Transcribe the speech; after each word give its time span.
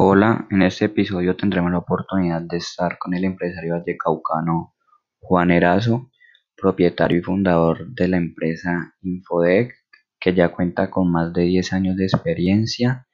Hola, 0.00 0.46
en 0.52 0.62
este 0.62 0.84
episodio 0.84 1.34
tendremos 1.34 1.72
la 1.72 1.78
oportunidad 1.78 2.40
de 2.42 2.58
estar 2.58 2.98
con 2.98 3.14
el 3.14 3.24
empresario 3.24 3.72
vallecaucano 3.72 4.76
Juan 5.18 5.50
Erazo, 5.50 6.12
propietario 6.56 7.18
y 7.18 7.22
fundador 7.22 7.84
de 7.88 8.06
la 8.06 8.16
empresa 8.16 8.94
Infodec, 9.02 9.74
que 10.20 10.34
ya 10.34 10.54
cuenta 10.54 10.88
con 10.88 11.10
más 11.10 11.32
de 11.32 11.42
10 11.42 11.72
años 11.72 11.96
de 11.96 12.04
experiencia 12.04 13.08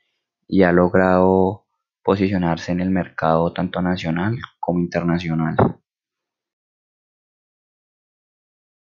y 0.47 0.63
ha 0.63 0.73
logrado 0.73 1.65
posicionarse 2.03 2.73
en 2.73 2.81
el 2.81 2.91
mercado 2.91 3.51
tanto 3.55 3.81
nacional 3.81 4.37
como 4.61 4.81
internacional. 4.81 5.57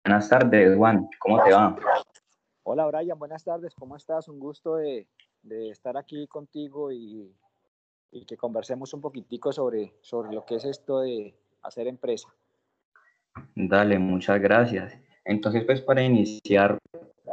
Buenas 0.05 0.29
tardes, 0.29 0.77
Juan, 0.77 1.05
¿cómo 1.20 1.43
te 1.43 1.52
va? 1.52 1.75
Hola, 2.64 2.86
Brian, 2.86 3.20
buenas 3.20 3.43
tardes, 3.43 3.75
¿cómo 3.75 3.97
estás? 3.97 4.29
Un 4.29 4.39
gusto 4.39 4.78
de, 4.78 5.09
de 5.42 5.71
estar 5.71 5.97
aquí 5.97 6.28
contigo 6.28 6.93
y 6.93 7.36
y 8.11 8.25
que 8.25 8.37
conversemos 8.37 8.93
un 8.93 9.01
poquitico 9.01 9.51
sobre, 9.51 9.93
sobre 10.01 10.33
lo 10.33 10.45
que 10.45 10.55
es 10.55 10.65
esto 10.65 11.01
de 11.01 11.36
hacer 11.61 11.87
empresa. 11.87 12.27
Dale, 13.55 14.00
muchas 14.00 14.39
gracias. 14.41 14.93
Entonces, 15.23 15.63
pues 15.65 15.81
para 15.81 16.04
iniciar, 16.04 16.77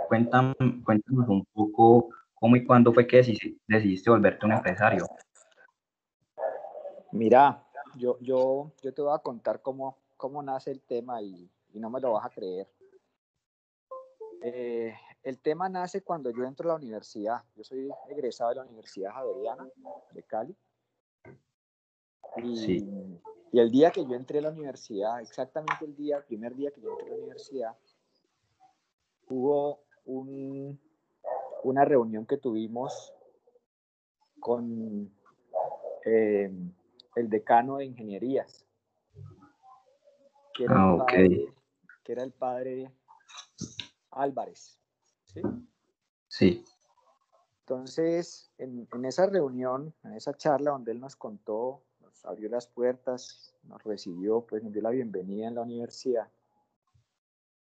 cuéname, 0.08 0.54
cuéntanos 0.84 1.28
un 1.28 1.44
poco 1.52 2.10
cómo 2.34 2.56
y 2.56 2.64
cuándo 2.64 2.92
fue 2.92 3.06
que 3.06 3.22
decidiste, 3.66 4.10
volverte 4.10 4.46
un 4.46 4.52
empresario. 4.52 5.06
Mira, 7.12 7.64
yo, 7.96 8.18
yo, 8.20 8.72
yo 8.82 8.92
te 8.92 9.02
voy 9.02 9.14
a 9.14 9.18
contar 9.18 9.62
cómo, 9.62 9.96
cómo 10.16 10.42
nace 10.42 10.70
el 10.70 10.82
tema 10.82 11.22
y, 11.22 11.50
y 11.72 11.80
no 11.80 11.88
me 11.88 12.00
lo 12.00 12.12
vas 12.12 12.26
a 12.26 12.30
creer. 12.30 12.68
Eh, 14.42 14.94
el 15.22 15.38
tema 15.40 15.68
nace 15.68 16.02
cuando 16.02 16.30
yo 16.30 16.44
entro 16.44 16.68
a 16.68 16.74
la 16.74 16.78
universidad. 16.78 17.42
Yo 17.56 17.64
soy 17.64 17.88
egresado 18.08 18.50
de 18.50 18.56
la 18.56 18.62
Universidad 18.62 19.12
Javeriana 19.12 19.66
de 20.12 20.22
Cali. 20.22 20.56
Y, 22.36 22.82
y, 23.52 23.58
el 23.58 23.70
día 23.70 23.90
que 23.90 24.04
yo 24.04 24.14
entré 24.14 24.38
a 24.38 24.42
la 24.42 24.50
universidad, 24.50 25.20
exactamente 25.20 25.84
el 25.84 25.96
día, 25.96 26.18
el 26.18 26.24
primer 26.24 26.54
día 26.54 26.70
que 26.70 26.80
yo 26.80 26.90
entré 26.90 27.06
a 27.06 27.10
la 27.10 27.16
universidad, 27.16 27.76
hubo 29.28 29.80
un, 30.04 30.78
una 31.62 31.84
reunión 31.84 32.26
que 32.26 32.36
tuvimos 32.36 33.12
con 34.40 35.10
eh, 36.04 36.50
el 37.16 37.30
decano 37.30 37.78
de 37.78 37.86
ingenierías, 37.86 38.64
que 40.54 40.64
era, 40.64 40.74
el, 40.74 40.80
ah, 40.80 41.06
padre, 41.06 41.54
que 42.04 42.12
era 42.12 42.22
el 42.22 42.32
padre 42.32 42.92
Álvarez. 44.10 44.78
¿sí? 45.24 45.40
Sí. 46.28 46.64
Entonces, 47.60 48.52
en, 48.58 48.86
en, 48.92 49.04
esa 49.04 49.26
reunión, 49.26 49.92
en 50.04 50.12
esa 50.12 50.34
charla 50.34 50.70
donde 50.70 50.92
él 50.92 51.00
nos 51.00 51.16
contó 51.16 51.82
abrió 52.24 52.48
las 52.48 52.66
puertas, 52.66 53.54
nos 53.64 53.82
recibió, 53.82 54.42
pues 54.42 54.62
nos 54.62 54.72
dio 54.72 54.82
la 54.82 54.90
bienvenida 54.90 55.48
en 55.48 55.54
la 55.54 55.62
universidad. 55.62 56.28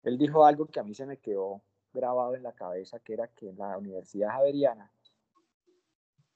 Él 0.02 0.18
dijo 0.18 0.44
algo 0.44 0.66
que 0.66 0.80
a 0.80 0.82
mí 0.82 0.94
se 0.94 1.06
me 1.06 1.18
quedó 1.18 1.62
grabado 1.92 2.34
en 2.34 2.42
la 2.42 2.52
cabeza, 2.52 2.98
que 3.00 3.14
era 3.14 3.28
que 3.28 3.50
en 3.50 3.58
la 3.58 3.76
Universidad 3.78 4.30
Javeriana, 4.30 4.90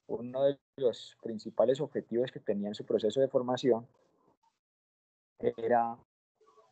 uno 0.07 0.43
de 0.43 0.57
los 0.77 1.17
principales 1.21 1.81
objetivos 1.81 2.31
que 2.31 2.39
tenía 2.39 2.69
en 2.69 2.75
su 2.75 2.85
proceso 2.85 3.19
de 3.19 3.27
formación 3.27 3.87
era 5.39 5.97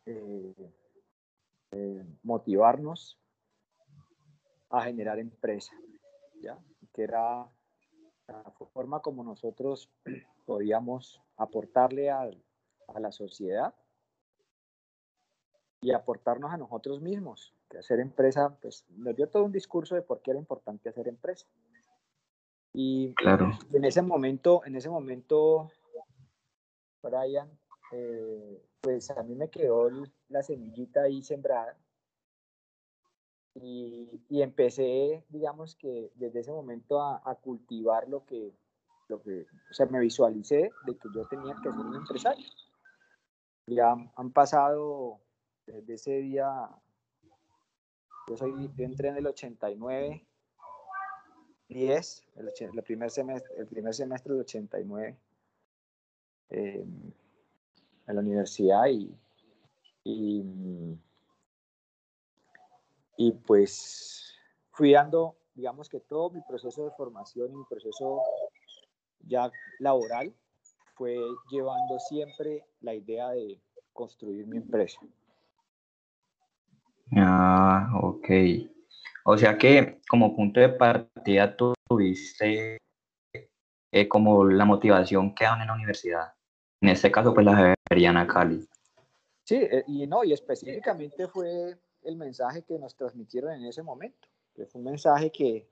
eh, 0.06 0.72
eh, 1.72 2.04
motivarnos 2.22 3.18
a 4.70 4.82
generar 4.82 5.18
empresa, 5.18 5.72
¿ya? 6.40 6.58
que 6.92 7.02
era 7.02 7.46
la 8.26 8.42
forma 8.72 9.00
como 9.00 9.22
nosotros 9.22 9.90
podíamos 10.46 11.20
aportarle 11.36 12.10
a, 12.10 12.22
a 12.22 13.00
la 13.00 13.12
sociedad 13.12 13.74
y 15.82 15.92
aportarnos 15.92 16.52
a 16.52 16.56
nosotros 16.56 17.00
mismos, 17.00 17.54
que 17.68 17.78
hacer 17.78 18.00
empresa, 18.00 18.56
pues 18.62 18.86
nos 18.88 19.14
dio 19.14 19.28
todo 19.28 19.44
un 19.44 19.52
discurso 19.52 19.94
de 19.94 20.02
por 20.02 20.22
qué 20.22 20.30
era 20.30 20.40
importante 20.40 20.88
hacer 20.88 21.08
empresa. 21.08 21.46
Y 22.72 23.14
claro. 23.14 23.50
en 23.72 23.84
ese 23.84 24.02
momento, 24.02 24.62
en 24.64 24.76
ese 24.76 24.88
momento, 24.88 25.70
Brian, 27.02 27.50
eh, 27.92 28.62
pues 28.80 29.10
a 29.10 29.22
mí 29.22 29.34
me 29.34 29.50
quedó 29.50 29.90
la 30.28 30.42
semillita 30.42 31.02
ahí 31.02 31.22
sembrada 31.22 31.76
y, 33.54 34.22
y, 34.28 34.42
empecé, 34.42 35.24
digamos 35.28 35.74
que 35.76 36.10
desde 36.14 36.40
ese 36.40 36.52
momento 36.52 37.00
a, 37.00 37.22
a 37.24 37.36
cultivar 37.36 38.08
lo 38.08 38.26
que, 38.26 38.52
lo 39.08 39.22
que, 39.22 39.46
o 39.70 39.74
sea, 39.74 39.86
me 39.86 40.00
visualicé 40.00 40.70
de 40.84 40.96
que 40.96 41.08
yo 41.14 41.26
tenía 41.28 41.54
que 41.54 41.62
ser 41.62 41.72
un 41.72 41.94
empresario. 41.94 42.46
Ya 43.66 43.94
han 44.16 44.32
pasado 44.32 45.20
desde 45.66 45.94
ese 45.94 46.12
día, 46.18 46.68
yo, 48.28 48.36
soy, 48.36 48.70
yo 48.76 48.84
entré 48.84 49.08
en 49.08 49.16
el 49.16 49.26
89, 49.26 50.26
10, 51.68 52.28
el, 52.36 52.52
el, 52.74 52.82
primer, 52.82 53.10
semestre, 53.10 53.52
el 53.56 53.66
primer 53.66 53.94
semestre 53.94 54.32
del 54.32 54.42
89 54.42 55.18
eh, 56.50 56.86
en 58.06 58.14
la 58.14 58.20
universidad 58.20 58.86
y, 58.86 59.12
y, 60.04 60.44
y 63.16 63.32
pues 63.32 64.32
fui 64.70 64.92
dando, 64.92 65.36
digamos 65.54 65.88
que 65.88 65.98
todo 65.98 66.30
mi 66.30 66.40
proceso 66.42 66.84
de 66.84 66.92
formación 66.92 67.50
y 67.50 67.56
mi 67.56 67.64
proceso 67.64 68.22
ya 69.26 69.50
laboral 69.78 70.32
fue 70.94 71.16
llevando 71.50 71.98
siempre 71.98 72.64
la 72.80 72.94
idea 72.94 73.28
de 73.30 73.60
construir 73.92 74.46
mi 74.46 74.58
empresa. 74.58 74.98
Ah, 77.16 77.90
ok. 78.02 78.28
O 79.24 79.36
sea 79.36 79.58
que 79.58 80.00
como 80.08 80.34
punto 80.34 80.60
de 80.60 80.68
partida 80.70 81.56
tú 81.56 81.74
tuviste 81.88 82.78
eh, 83.92 84.08
como 84.08 84.44
la 84.44 84.64
motivación 84.64 85.34
que 85.34 85.44
dan 85.44 85.60
en 85.60 85.68
la 85.68 85.74
universidad. 85.74 86.32
En 86.80 86.90
este 86.90 87.10
caso, 87.10 87.32
pues 87.32 87.46
la 87.46 87.74
Javeriana 87.88 88.26
Cali. 88.26 88.68
Sí, 89.44 89.56
eh, 89.56 89.84
y 89.86 90.06
no, 90.06 90.24
y 90.24 90.32
específicamente 90.32 91.28
fue 91.28 91.76
el 92.02 92.16
mensaje 92.16 92.62
que 92.62 92.78
nos 92.78 92.94
transmitieron 92.94 93.52
en 93.52 93.64
ese 93.64 93.82
momento, 93.82 94.28
que 94.54 94.66
fue 94.66 94.80
un 94.80 94.86
mensaje 94.86 95.30
que 95.30 95.68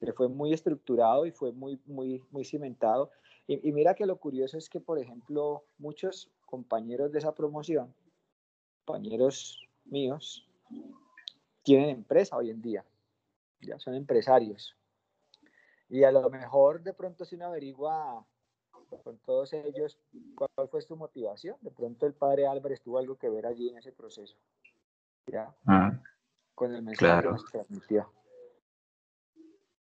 que 0.00 0.12
fue 0.12 0.28
muy 0.28 0.52
estructurado 0.52 1.26
y 1.26 1.32
fue 1.32 1.52
muy, 1.52 1.80
muy, 1.86 2.22
muy 2.30 2.44
cimentado. 2.44 3.10
Y, 3.46 3.68
y, 3.68 3.72
mira 3.72 3.94
que 3.94 4.06
lo 4.06 4.16
curioso 4.16 4.58
es 4.58 4.68
que, 4.68 4.80
por 4.80 4.98
ejemplo, 4.98 5.64
muchos 5.78 6.30
compañeros 6.46 7.12
de 7.12 7.18
esa 7.18 7.34
promoción, 7.34 7.94
compañeros 8.84 9.66
míos, 9.84 10.48
tienen 11.62 11.90
empresa 11.90 12.36
hoy 12.36 12.50
en 12.50 12.62
día, 12.62 12.84
ya 13.60 13.78
son 13.78 13.94
empresarios. 13.94 14.74
Y 15.88 16.04
a 16.04 16.12
lo 16.12 16.28
mejor 16.30 16.82
de 16.82 16.92
pronto 16.92 17.24
si 17.24 17.36
uno 17.36 17.46
averigua 17.46 18.24
con 19.04 19.18
todos 19.18 19.52
ellos 19.52 19.98
cuál 20.34 20.68
fue 20.70 20.80
su 20.82 20.96
motivación, 20.96 21.56
de 21.60 21.70
pronto 21.70 22.06
el 22.06 22.14
padre 22.14 22.46
Álvarez 22.46 22.80
tuvo 22.80 22.98
algo 22.98 23.16
que 23.16 23.28
ver 23.28 23.46
allí 23.46 23.68
en 23.68 23.78
ese 23.78 23.92
proceso, 23.92 24.36
¿ya? 25.26 25.54
Ah, 25.66 25.92
con 26.54 26.74
el 26.74 26.82
mensaje 26.82 26.98
claro. 26.98 27.30
que 27.30 27.42
nos 27.42 27.50
transmitió. 27.50 28.12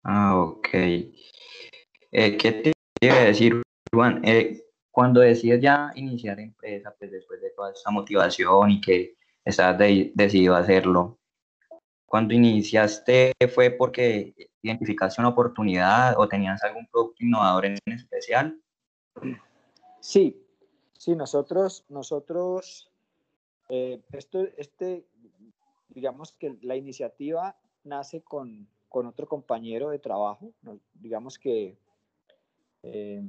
Ah, 0.05 0.39
ok. 0.39 0.69
Eh, 0.73 2.37
¿Qué 2.37 2.53
te 2.53 2.73
iba 3.01 3.15
a 3.15 3.25
decir, 3.25 3.63
Juan? 3.93 4.21
Eh, 4.25 4.63
cuando 4.91 5.21
decides 5.21 5.63
ya 5.63 5.91
iniciar 5.95 6.39
empresa, 6.39 6.95
pues 6.99 7.11
después 7.11 7.41
de 7.41 7.51
toda 7.51 7.73
esa 7.73 7.91
motivación 7.91 8.71
y 8.71 8.81
que 8.81 9.17
de 9.45 10.13
decidido 10.15 10.55
a 10.55 10.59
hacerlo, 10.59 11.19
cuando 12.07 12.35
iniciaste 12.35 13.33
fue 13.53 13.71
porque 13.71 14.35
identificaste 14.63 15.21
una 15.21 15.31
oportunidad 15.31 16.15
o 16.19 16.29
tenías 16.29 16.63
algún 16.63 16.87
producto 16.87 17.25
innovador 17.25 17.67
en 17.67 17.79
especial? 17.87 18.61
Sí, 20.01 20.41
sí, 20.97 21.17
nosotros, 21.17 21.85
nosotros, 21.89 22.91
eh, 23.69 24.01
esto, 24.13 24.47
este, 24.57 25.07
digamos 25.89 26.33
que 26.33 26.57
la 26.63 26.77
iniciativa 26.77 27.57
nace 27.83 28.23
con, 28.23 28.69
con 28.95 29.07
otro 29.07 29.27
compañero 29.27 29.91
de 29.91 29.99
trabajo. 29.99 30.53
Digamos 30.95 31.37
que 31.37 31.77
eh, 32.85 33.21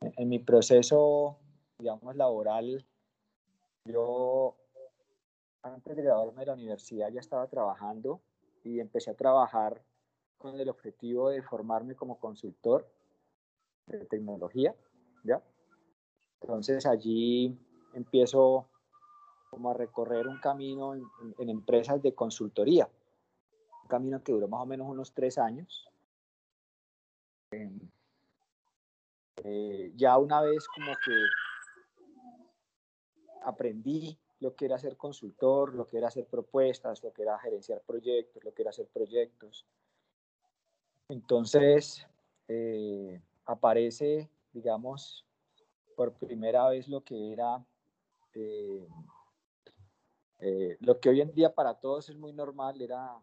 en 0.00 0.28
mi 0.28 0.40
proceso, 0.40 1.38
digamos, 1.78 2.16
laboral, 2.16 2.84
yo 3.84 4.56
antes 5.62 5.94
de 5.94 6.02
graduarme 6.02 6.40
de 6.40 6.46
la 6.46 6.54
universidad 6.54 7.08
ya 7.12 7.20
estaba 7.20 7.46
trabajando 7.46 8.20
y 8.64 8.80
empecé 8.80 9.12
a 9.12 9.14
trabajar 9.14 9.80
con 10.38 10.58
el 10.58 10.68
objetivo 10.68 11.30
de 11.30 11.42
formarme 11.42 11.94
como 11.94 12.18
consultor 12.18 12.90
de 13.86 14.06
tecnología, 14.06 14.74
¿ya? 15.22 15.40
Entonces 16.40 16.84
allí 16.84 17.56
empiezo 17.92 18.66
como 19.50 19.70
a 19.70 19.74
recorrer 19.74 20.26
un 20.26 20.40
camino 20.40 20.96
en, 20.96 21.04
en 21.38 21.48
empresas 21.48 22.02
de 22.02 22.12
consultoría 22.12 22.88
camino 23.88 24.22
que 24.22 24.32
duró 24.32 24.48
más 24.48 24.62
o 24.62 24.66
menos 24.66 24.88
unos 24.88 25.12
tres 25.12 25.38
años. 25.38 25.88
Eh, 27.50 27.70
Eh, 29.42 29.92
ya 29.94 30.16
una 30.16 30.40
vez 30.40 30.66
como 30.68 30.92
que 31.04 31.12
aprendí 33.42 34.18
lo 34.40 34.54
que 34.54 34.64
era 34.64 34.78
ser 34.78 34.96
consultor, 34.96 35.74
lo 35.74 35.86
que 35.86 35.98
era 35.98 36.08
hacer 36.08 36.26
propuestas, 36.26 37.02
lo 37.02 37.12
que 37.12 37.22
era 37.22 37.38
gerenciar 37.38 37.82
proyectos, 37.82 38.42
lo 38.42 38.54
que 38.54 38.62
era 38.62 38.70
hacer 38.70 38.86
proyectos. 38.86 39.66
Entonces, 41.08 42.06
eh, 42.48 43.20
aparece, 43.44 44.30
digamos, 44.52 45.26
por 45.94 46.14
primera 46.14 46.68
vez 46.68 46.88
lo 46.88 47.02
que 47.02 47.32
era, 47.32 47.62
eh, 48.32 48.88
lo 50.80 51.00
que 51.00 51.08
hoy 51.10 51.20
en 51.20 51.34
día 51.34 51.54
para 51.54 51.74
todos 51.74 52.08
es 52.08 52.16
muy 52.16 52.32
normal, 52.32 52.80
era 52.80 53.14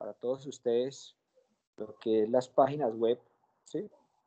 para 0.00 0.14
todos 0.14 0.46
ustedes 0.46 1.14
lo 1.76 1.94
que 1.98 2.22
es 2.22 2.30
las 2.30 2.48
páginas 2.48 2.94
web, 2.94 3.20
¿sí? 3.64 3.86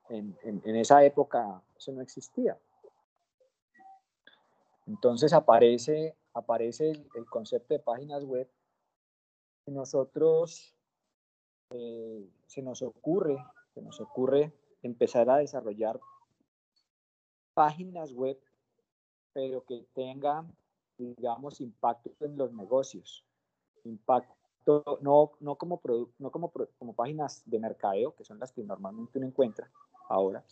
En, 0.10 0.38
en 0.44 0.76
esa 0.76 1.04
época 1.04 1.64
eso 1.76 1.92
no 1.92 2.02
existía. 2.02 2.56
Entonces 4.86 5.34
aparece, 5.34 6.16
aparece 6.36 6.92
el, 7.16 7.26
concepto 7.26 7.74
de 7.74 7.80
páginas 7.80 8.24
web 8.24 8.48
y 9.66 9.72
nosotros 9.72 10.76
eh, 11.72 12.30
se 12.46 12.62
nos 12.62 12.84
ocurre, 12.84 13.44
se 13.74 13.82
nos 13.82 14.00
ocurre 14.00 14.54
empezar 14.84 15.28
a 15.32 15.38
desarrollar 15.38 16.00
páginas 17.56 18.14
web, 18.14 18.40
pero 19.34 19.66
que 19.66 19.88
tengan, 19.96 20.56
digamos, 21.00 21.60
impacto 21.60 22.12
en 22.20 22.38
los 22.38 22.54
negocios. 22.54 23.26
Impacto, 23.86 24.43
no, 24.66 25.32
no, 25.40 25.56
como, 25.56 25.82
no 26.20 26.32
como, 26.32 26.52
como 26.52 26.94
páginas 26.94 27.44
de 27.46 27.60
mercadeo, 27.60 28.16
que 28.16 28.24
son 28.24 28.40
las 28.40 28.52
que 28.52 28.64
normalmente 28.64 29.18
uno 29.18 29.28
encuentra 29.28 29.70
ahora, 30.10 30.44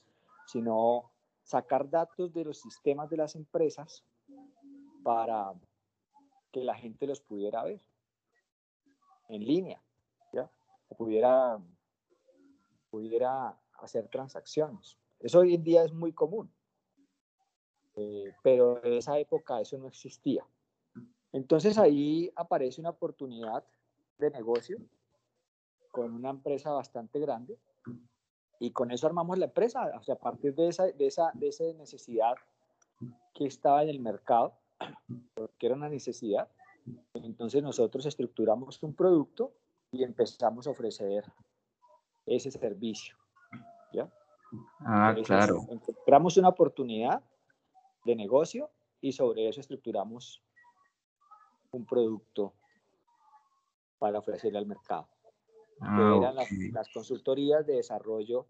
sino 0.45 1.11
sacar 1.43 1.89
datos 1.89 2.33
de 2.33 2.45
los 2.45 2.59
sistemas 2.59 3.09
de 3.09 3.17
las 3.17 3.35
empresas 3.35 4.03
para 5.03 5.53
que 6.51 6.63
la 6.63 6.75
gente 6.75 7.07
los 7.07 7.21
pudiera 7.21 7.63
ver 7.63 7.81
en 9.29 9.45
línea, 9.45 9.81
¿ya? 10.33 10.49
O 10.89 10.95
pudiera, 10.95 11.57
pudiera 12.89 13.57
hacer 13.79 14.07
transacciones. 14.09 14.97
Eso 15.19 15.39
hoy 15.39 15.55
en 15.55 15.63
día 15.63 15.83
es 15.83 15.93
muy 15.93 16.11
común, 16.11 16.51
eh, 17.95 18.33
pero 18.43 18.83
en 18.83 18.93
esa 18.93 19.17
época 19.17 19.61
eso 19.61 19.77
no 19.77 19.87
existía. 19.87 20.45
Entonces 21.31 21.77
ahí 21.77 22.31
aparece 22.35 22.81
una 22.81 22.89
oportunidad 22.89 23.63
de 24.21 24.31
negocio 24.31 24.77
con 25.91 26.13
una 26.13 26.29
empresa 26.29 26.71
bastante 26.71 27.19
grande 27.19 27.59
y 28.59 28.71
con 28.71 28.91
eso 28.91 29.07
armamos 29.07 29.38
la 29.39 29.45
empresa, 29.45 29.91
o 30.00 30.03
sea, 30.03 30.15
a 30.15 30.19
partir 30.19 30.53
de 30.53 30.68
esa, 30.68 30.85
de 30.85 31.07
esa, 31.07 31.31
de 31.33 31.47
esa 31.47 31.63
necesidad 31.73 32.35
que 33.33 33.45
estaba 33.45 33.81
en 33.83 33.89
el 33.89 34.00
mercado, 34.00 34.53
porque 35.33 35.65
era 35.65 35.75
una 35.75 35.89
necesidad. 35.89 36.47
Entonces 37.15 37.63
nosotros 37.63 38.06
estructuramos 38.06 38.81
un 38.83 38.94
producto 38.94 39.53
y 39.91 40.03
empezamos 40.03 40.67
a 40.67 40.69
ofrecer 40.71 41.25
ese 42.25 42.51
servicio. 42.51 43.15
¿ya? 43.94 44.09
Ah, 44.81 45.15
claro. 45.25 45.65
Encontramos 45.69 46.38
una 46.38 46.50
oportunidad 46.50 47.24
de 48.06 48.15
negocio 48.15 48.69
y 49.01 49.12
sobre 49.12 49.50
eso 49.50 49.59
estructuramos 49.59 50.44
un 51.71 51.85
producto 51.85 52.53
para 54.01 54.18
ofrecerle 54.18 54.57
al 54.57 54.65
mercado. 54.65 55.07
Ah, 55.80 56.15
eran 56.18 56.36
las, 56.74 56.89
consultorías 56.89 57.68
de 57.68 57.75
desarrollo 57.75 58.48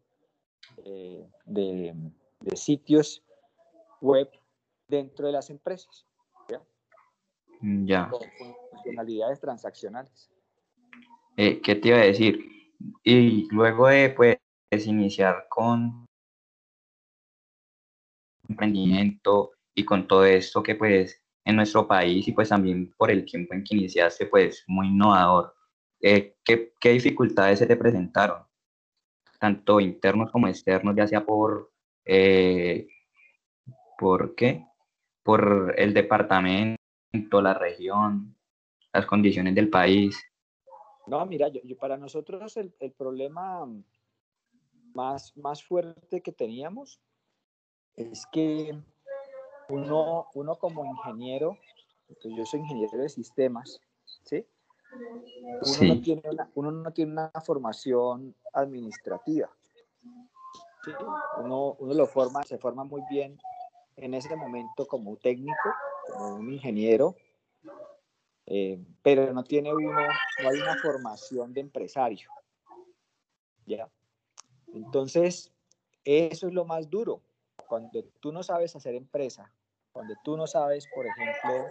eh, 0.78 1.30
de, 1.46 1.94
de 2.40 2.56
sitios 2.56 3.22
web 4.00 4.30
dentro 4.88 5.28
de 5.28 5.34
las 5.34 5.50
empresas. 5.50 6.08
Mm, 7.60 7.86
ya. 7.86 8.10
Con 8.10 8.22
funcionalidades 8.72 9.42
transaccionales. 9.42 10.32
Eh, 11.36 11.62
¿Qué 11.62 11.76
te 11.76 11.90
iba 11.90 11.98
a 11.98 12.06
decir? 12.06 12.40
Y 13.04 13.54
luego 13.54 13.88
de 13.88 14.10
pues, 14.10 14.38
iniciar 14.88 15.48
con 15.50 16.06
emprendimiento 18.48 19.52
y 19.76 19.84
con 19.84 20.08
todo 20.08 20.24
esto 20.24 20.64
que 20.64 20.76
pues 20.76 21.21
en 21.44 21.56
nuestro 21.56 21.88
país 21.88 22.28
y 22.28 22.32
pues 22.32 22.50
también 22.50 22.94
por 22.98 23.12
el 23.12 23.26
tiempo 23.26 23.54
en 23.54 23.64
que 23.64 23.76
iniciaste 23.76 24.28
pues 24.28 24.64
muy 24.68 24.88
innovador, 24.88 25.56
eh, 26.00 26.38
¿qué, 26.44 26.74
¿qué, 26.80 26.90
dificultades 26.92 27.60
se 27.60 27.68
te 27.68 27.76
presentaron? 27.76 28.44
Tanto 29.40 29.80
internos 29.80 30.32
como 30.32 30.48
externos, 30.48 30.96
ya 30.96 31.08
sea 31.08 31.26
por, 31.26 31.72
eh, 32.06 32.88
¿por 33.98 34.36
qué? 34.36 34.66
Por 35.24 35.74
el 35.78 35.94
departamento 35.94 36.82
la 37.42 37.54
región, 37.54 38.36
las 38.94 39.06
condiciones 39.06 39.56
del 39.56 39.70
país. 39.70 40.18
No, 41.08 41.26
mira, 41.26 41.50
yo, 41.50 41.78
para 41.78 41.98
nosotros 41.98 42.56
el, 42.58 42.74
el, 42.80 42.92
problema 42.92 43.68
más, 44.94 45.36
más 45.36 45.64
fuerte 45.64 46.22
que 46.22 46.32
teníamos 46.32 47.02
es 47.96 48.26
que 48.32 48.78
uno, 49.72 50.28
uno 50.34 50.56
como 50.58 50.86
ingeniero, 50.86 51.58
pues 52.22 52.36
yo 52.36 52.46
soy 52.46 52.60
ingeniero 52.62 52.98
de 52.98 53.10
sistemas, 53.10 53.80
¿sí? 54.24 54.46
Uno, 54.94 55.96
No 55.96 56.02
tiene 56.02 56.22
una, 56.30 56.52
uno 56.56 56.72
no 56.72 56.92
tiene 56.92 57.12
una 57.14 57.32
formación 57.44 58.36
administrativa. 58.54 59.50
¿sí? 60.84 60.92
Uno, 61.38 61.76
uno 61.80 61.94
lo 61.94 62.06
forma, 62.08 62.44
se 62.44 62.58
forma 62.58 62.84
muy 62.84 63.02
bien 63.10 63.40
en 63.96 64.14
ese 64.14 64.36
momento 64.36 64.86
como 64.86 65.16
técnico, 65.18 65.70
como 66.08 66.36
un 66.36 66.52
ingeniero, 66.52 67.16
eh, 68.46 68.84
pero 69.02 69.32
no 69.34 69.44
tiene 69.44 69.74
uno, 69.74 69.92
no 69.92 70.50
hay 70.50 70.60
una 70.60 70.76
formación 70.78 71.54
de 71.54 71.62
empresario. 71.62 72.30
¿ya? 73.66 73.90
Entonces, 74.74 75.52
eso 76.04 76.48
es 76.48 76.54
lo 76.54 76.66
más 76.66 76.90
duro. 76.90 77.22
Cuando 77.68 78.04
tú 78.20 78.32
no 78.32 78.44
sabes 78.44 78.76
hacer 78.76 78.96
empresa, 78.96 79.54
cuando 79.92 80.16
tú 80.24 80.38
no 80.38 80.48
sabes, 80.48 80.88
por 80.94 81.06
ejemplo, 81.06 81.68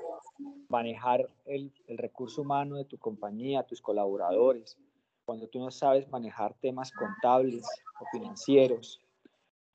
manejar 0.69 1.27
el, 1.47 1.73
el 1.87 1.99
recurso 1.99 2.43
humano 2.43 2.77
de 2.77 2.85
tu 2.85 2.99
compañía, 2.99 3.63
tus 3.63 3.81
colaboradores, 3.81 4.79
cuando 5.25 5.47
tú 5.47 5.61
no 5.61 5.71
sabes 5.71 6.09
manejar 6.11 6.55
temas 6.55 6.91
contables 6.91 7.65
o 8.01 8.05
financieros, 8.11 9.01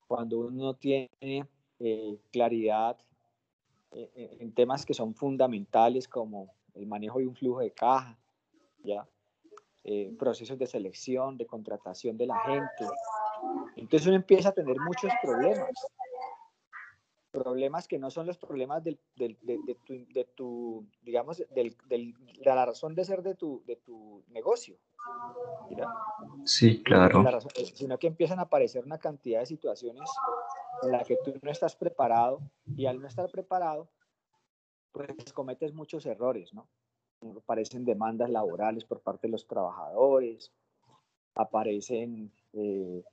cuando 0.06 0.38
uno 0.38 0.50
no 0.50 0.74
tiene 0.74 1.08
eh, 1.78 2.18
claridad 2.30 2.96
eh, 3.92 4.10
eh, 4.14 4.36
en 4.40 4.52
temas 4.52 4.84
que 4.84 4.94
son 4.94 5.14
fundamentales 5.14 6.08
como 6.08 6.54
el 6.74 6.86
manejo 6.86 7.18
de 7.18 7.26
un 7.26 7.34
flujo 7.34 7.60
de 7.60 7.70
caja, 7.70 8.18
¿ya? 8.82 9.08
procesos 10.18 10.58
de 10.58 10.66
selección, 10.66 11.38
de 11.38 11.46
contratación 11.46 12.18
de 12.18 12.26
la 12.26 12.38
gente. 12.40 12.92
Entonces 13.76 14.06
uno 14.08 14.16
empieza 14.16 14.48
a 14.48 14.52
tener 14.52 14.76
muchos 14.80 15.12
problemas 15.22 15.70
problemas 17.36 17.86
que 17.86 17.98
no 17.98 18.10
son 18.10 18.26
los 18.26 18.38
problemas 18.38 18.82
del, 18.82 18.98
del, 19.14 19.36
de, 19.42 19.76
tu, 19.84 19.94
de, 20.14 20.24
tu, 20.24 20.86
digamos, 21.02 21.44
del, 21.54 21.76
de 21.86 22.14
la 22.44 22.64
razón 22.64 22.94
de 22.94 23.04
ser 23.04 23.22
de 23.22 23.34
tu, 23.34 23.62
de 23.66 23.76
tu 23.76 24.24
negocio. 24.28 24.78
Sí, 26.44 26.82
claro. 26.82 27.22
Eh, 27.54 27.66
sino 27.74 27.98
que 27.98 28.06
empiezan 28.06 28.38
a 28.38 28.42
aparecer 28.42 28.84
una 28.86 28.98
cantidad 28.98 29.40
de 29.40 29.46
situaciones 29.46 30.08
en 30.82 30.92
las 30.92 31.06
que 31.06 31.18
tú 31.22 31.34
no 31.42 31.50
estás 31.50 31.76
preparado 31.76 32.40
y 32.74 32.86
al 32.86 33.00
no 33.00 33.06
estar 33.06 33.30
preparado, 33.30 33.90
pues 34.92 35.30
cometes 35.34 35.74
muchos 35.74 36.06
errores, 36.06 36.54
¿no? 36.54 36.66
Aparecen 37.36 37.84
demandas 37.84 38.30
laborales 38.30 38.84
por 38.84 39.00
parte 39.00 39.26
de 39.26 39.32
los 39.32 39.46
trabajadores, 39.46 40.52
aparecen 41.34 42.32
eh, 42.54 43.04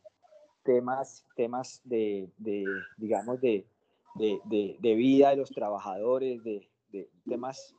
temas, 0.64 1.26
temas 1.36 1.82
de, 1.84 2.30
de 2.38 2.64
digamos, 2.98 3.42
de, 3.42 3.68
de, 4.16 4.78
de, 4.80 4.96
vida 4.96 5.30
de 5.32 5.38
los 5.38 5.52
trabajadores, 5.52 6.44
de, 6.44 6.70
de, 6.90 7.10
temas 7.28 7.76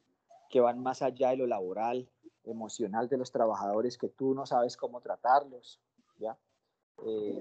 que 0.51 0.61
van 0.61 0.83
más 0.83 1.03
allá 1.03 1.31
de 1.31 1.37
lo 1.37 1.47
laboral, 1.47 2.09
emocional 2.45 3.09
de 3.09 3.19
los 3.19 3.33
trabajadores, 3.33 3.99
que 3.99 4.09
tú 4.09 4.35
no 4.35 4.47
sabes 4.47 4.77
cómo 4.77 5.01
tratarlos, 5.01 5.81
¿ya? 6.19 6.37
Eh, 7.07 7.41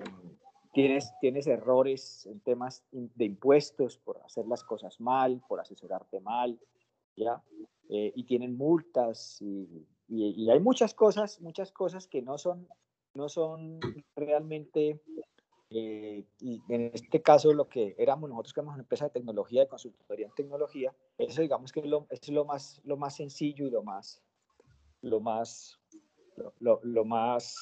tienes, 0.74 1.14
tienes 1.20 1.48
errores 1.48 2.26
en 2.26 2.40
temas 2.40 2.84
de 2.92 3.26
impuestos 3.26 3.98
por 3.98 4.20
hacer 4.20 4.48
las 4.48 4.64
cosas 4.64 5.00
mal, 5.00 5.42
por 5.48 5.60
asesorarte 5.60 6.20
mal, 6.20 6.60
¿ya? 7.16 7.42
Eh, 7.90 8.14
y 8.16 8.24
tienen 8.24 8.58
multas 8.58 9.42
y, 9.42 9.86
y, 10.08 10.44
y, 10.44 10.50
hay 10.50 10.60
muchas 10.60 10.94
cosas, 10.94 11.42
muchas 11.42 11.72
cosas 11.72 12.08
que 12.08 12.22
no 12.22 12.38
son, 12.38 12.68
no 13.14 13.30
son 13.30 13.80
realmente 14.16 15.02
eh, 15.74 16.26
y 16.40 16.62
en 16.70 16.92
este 16.94 17.22
caso 17.22 17.54
lo 17.54 17.68
que 17.68 17.96
éramos 17.98 18.30
nosotros 18.30 18.54
que 18.54 18.60
éramos 18.60 18.76
una 18.76 18.84
empresa 18.84 19.06
de 19.06 19.12
tecnología, 19.12 19.62
de 19.62 19.68
consultoría 19.68 20.28
en 20.28 20.34
tecnología, 20.34 20.96
eso 21.18 21.42
digamos 21.42 21.72
que 21.72 21.80
es 21.82 21.86
lo, 21.86 22.08
es 22.10 22.28
lo, 22.30 22.46
más, 22.46 22.82
lo 22.84 22.98
más 22.98 23.16
sencillo 23.16 23.66
y 23.66 23.72
lo 23.72 23.84
más, 23.84 24.22
lo 25.02 25.20
más, 25.20 25.80
lo, 26.60 26.80
lo 26.84 27.06
más 27.06 27.56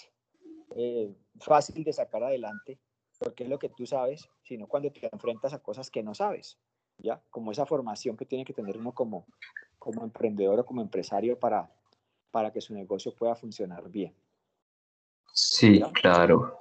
eh, 0.75 1.13
fácil 1.39 1.83
de 1.83 1.93
sacar 1.93 2.23
adelante 2.23 2.79
porque 3.21 3.43
es 3.43 3.49
lo 3.49 3.59
que 3.59 3.69
tú 3.69 3.85
sabes, 3.85 4.27
sino 4.41 4.67
cuando 4.67 4.91
te 4.91 5.07
enfrentas 5.11 5.53
a 5.53 5.59
cosas 5.59 5.91
que 5.91 6.01
no 6.01 6.15
sabes, 6.15 6.57
¿ya? 6.97 7.21
Como 7.29 7.51
esa 7.51 7.67
formación 7.67 8.17
que 8.17 8.25
tiene 8.25 8.43
que 8.43 8.53
tener 8.53 8.77
uno 8.77 8.93
como, 8.93 9.27
como 9.77 10.03
emprendedor 10.03 10.59
o 10.59 10.65
como 10.65 10.81
empresario 10.81 11.37
para, 11.37 11.71
para 12.31 12.51
que 12.51 12.61
su 12.61 12.73
negocio 12.73 13.13
pueda 13.13 13.35
funcionar 13.35 13.87
bien. 13.89 14.15
Sí, 15.33 15.81
claro. 15.93 16.57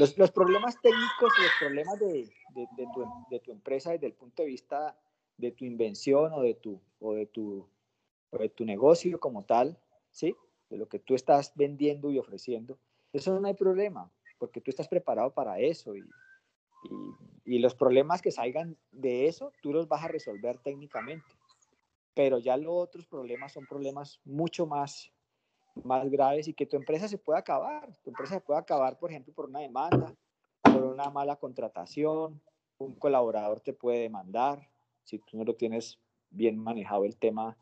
Los, 0.00 0.16
los, 0.16 0.30
problemas 0.30 0.80
técnicos 0.80 1.32
y 1.38 1.42
los 1.42 1.52
problemas 1.60 1.98
de, 1.98 2.32
de, 2.54 2.86
tu, 2.94 3.04
de, 3.30 3.40
tu, 3.40 3.52
empresa 3.52 3.92
desde 3.92 4.06
el 4.06 4.14
punto 4.14 4.42
de 4.42 4.48
vista 4.48 4.96
de 5.36 5.52
tu 5.52 5.66
invención 5.66 6.32
o 6.32 6.40
de 6.40 6.54
tu, 6.54 6.80
o 7.00 7.12
de 7.12 7.26
tu, 7.26 7.68
o 8.30 8.38
de 8.38 8.48
tu 8.48 8.64
negocio 8.64 9.20
como 9.20 9.44
tal, 9.44 9.78
¿sí? 10.10 10.34
De 10.70 10.78
lo 10.78 10.88
que 10.88 11.00
tú 11.00 11.14
estás 11.14 11.52
vendiendo 11.54 12.10
y 12.10 12.18
ofreciendo, 12.18 12.78
eso 13.12 13.38
no 13.38 13.46
hay 13.46 13.54
problema, 13.54 14.10
porque 14.38 14.62
tú 14.62 14.70
estás 14.70 14.88
preparado 14.88 15.34
para 15.34 15.58
eso 15.58 15.94
y, 15.94 16.00
y, 17.44 17.56
y 17.56 17.58
los 17.58 17.74
problemas 17.74 18.22
que 18.22 18.30
salgan 18.30 18.78
de 18.92 19.26
eso, 19.26 19.52
tú 19.60 19.70
los 19.72 19.86
vas 19.86 20.02
a 20.02 20.08
resolver 20.08 20.58
técnicamente. 20.60 21.28
Pero 22.14 22.38
ya 22.38 22.56
los 22.56 22.72
otros 22.72 23.06
problemas 23.06 23.52
son 23.52 23.66
problemas 23.66 24.18
mucho 24.24 24.66
más 24.66 25.12
más 25.84 26.08
graves 26.10 26.48
y 26.48 26.54
que 26.54 26.66
tu 26.66 26.76
empresa 26.76 27.08
se 27.08 27.18
pueda 27.18 27.38
acabar. 27.38 27.88
Tu 28.02 28.10
empresa 28.10 28.34
se 28.34 28.40
puede 28.40 28.60
acabar, 28.60 28.98
por 28.98 29.10
ejemplo, 29.10 29.32
por 29.34 29.48
una 29.48 29.60
demanda, 29.60 30.14
por 30.62 30.82
una 30.82 31.10
mala 31.10 31.36
contratación, 31.36 32.40
un 32.78 32.94
colaborador 32.94 33.60
te 33.60 33.72
puede 33.72 34.00
demandar 34.00 34.68
si 35.04 35.18
tú 35.18 35.36
no 35.36 35.44
lo 35.44 35.54
tienes 35.54 35.98
bien 36.30 36.58
manejado 36.58 37.04
el 37.04 37.16
tema 37.16 37.56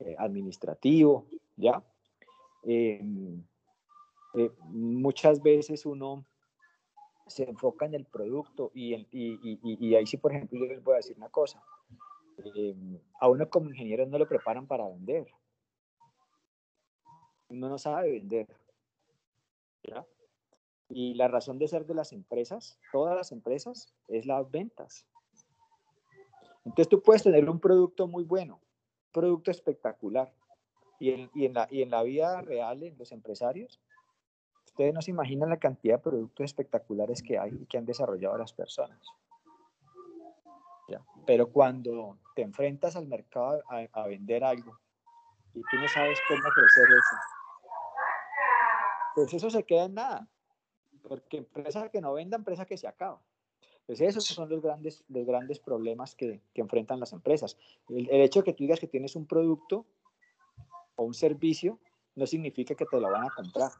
eh, 0.00 0.16
administrativo, 0.18 1.26
¿ya? 1.56 1.82
Eh, 2.64 3.00
eh, 4.34 4.50
muchas 4.64 5.42
veces 5.42 5.86
uno 5.86 6.24
se 7.26 7.48
enfoca 7.48 7.86
en 7.86 7.94
el 7.94 8.04
producto 8.04 8.70
y, 8.74 8.94
y, 8.94 9.06
y, 9.12 9.58
y, 9.62 9.94
ahí 9.94 10.06
sí, 10.06 10.16
por 10.16 10.32
ejemplo, 10.32 10.58
yo 10.58 10.66
les 10.66 10.82
voy 10.82 10.94
a 10.94 10.96
decir 10.98 11.16
una 11.16 11.28
cosa. 11.28 11.62
a 13.20 13.28
uno 13.28 13.48
como 13.48 13.70
ingeniero 13.70 14.06
no 14.06 14.18
lo 14.18 14.28
preparan 14.28 14.66
para 14.66 14.88
vender 14.88 15.26
uno 17.48 17.68
no 17.68 17.78
sabe 17.78 18.12
vender. 18.12 18.46
Y 20.88 21.14
la 21.14 21.28
razón 21.28 21.58
de 21.58 21.68
ser 21.68 21.86
de 21.86 21.94
las 21.94 22.12
empresas, 22.12 22.78
todas 22.92 23.16
las 23.16 23.32
empresas, 23.32 23.92
es 24.08 24.26
las 24.26 24.48
ventas. 24.50 25.06
Entonces 26.64 26.88
tú 26.88 27.02
puedes 27.02 27.22
tener 27.22 27.48
un 27.48 27.60
producto 27.60 28.06
muy 28.06 28.24
bueno, 28.24 28.60
producto 29.12 29.50
espectacular. 29.50 30.32
Y 30.98 31.10
en, 31.10 31.52
la, 31.52 31.68
y 31.70 31.82
en 31.82 31.90
la 31.90 32.02
vida 32.02 32.40
real, 32.40 32.82
en 32.82 32.96
los 32.96 33.12
empresarios, 33.12 33.80
ustedes 34.64 34.94
no 34.94 35.02
se 35.02 35.10
imaginan 35.10 35.50
la 35.50 35.58
cantidad 35.58 35.96
de 35.96 36.02
productos 36.02 36.44
espectaculares 36.44 37.22
que 37.22 37.38
hay 37.38 37.52
y 37.54 37.66
que 37.66 37.78
han 37.78 37.84
desarrollado 37.84 38.38
las 38.38 38.52
personas. 38.52 39.00
Pero 41.26 41.50
cuando 41.50 42.18
te 42.36 42.42
enfrentas 42.42 42.94
al 42.94 43.08
mercado 43.08 43.60
a, 43.68 43.86
a 43.92 44.06
vender 44.06 44.44
algo 44.44 44.78
y 45.54 45.60
tú 45.60 45.76
no 45.76 45.88
sabes 45.88 46.18
cómo 46.28 46.38
ofrecer 46.38 46.84
eso, 46.84 47.16
pues 49.16 49.32
eso 49.32 49.48
se 49.48 49.64
queda 49.64 49.84
en 49.84 49.94
nada, 49.94 50.28
porque 51.08 51.38
empresa 51.38 51.88
que 51.88 52.02
no 52.02 52.12
venda, 52.12 52.36
empresa 52.36 52.66
que 52.66 52.76
se 52.76 52.86
acaba. 52.86 53.18
Pues 53.86 54.02
esos 54.02 54.26
son 54.26 54.50
los 54.50 54.60
grandes, 54.60 55.02
los 55.08 55.24
grandes 55.24 55.58
problemas 55.58 56.14
que, 56.14 56.42
que 56.52 56.60
enfrentan 56.60 57.00
las 57.00 57.14
empresas. 57.14 57.56
El, 57.88 58.10
el, 58.10 58.20
hecho 58.20 58.40
de 58.40 58.44
que 58.44 58.52
tú 58.52 58.64
digas 58.64 58.78
que 58.78 58.86
tienes 58.86 59.16
un 59.16 59.24
producto 59.24 59.86
o 60.96 61.04
un 61.04 61.14
servicio 61.14 61.78
no 62.14 62.26
significa 62.26 62.74
que 62.74 62.84
te 62.84 63.00
lo 63.00 63.10
van 63.10 63.24
a 63.24 63.30
comprar. 63.30 63.72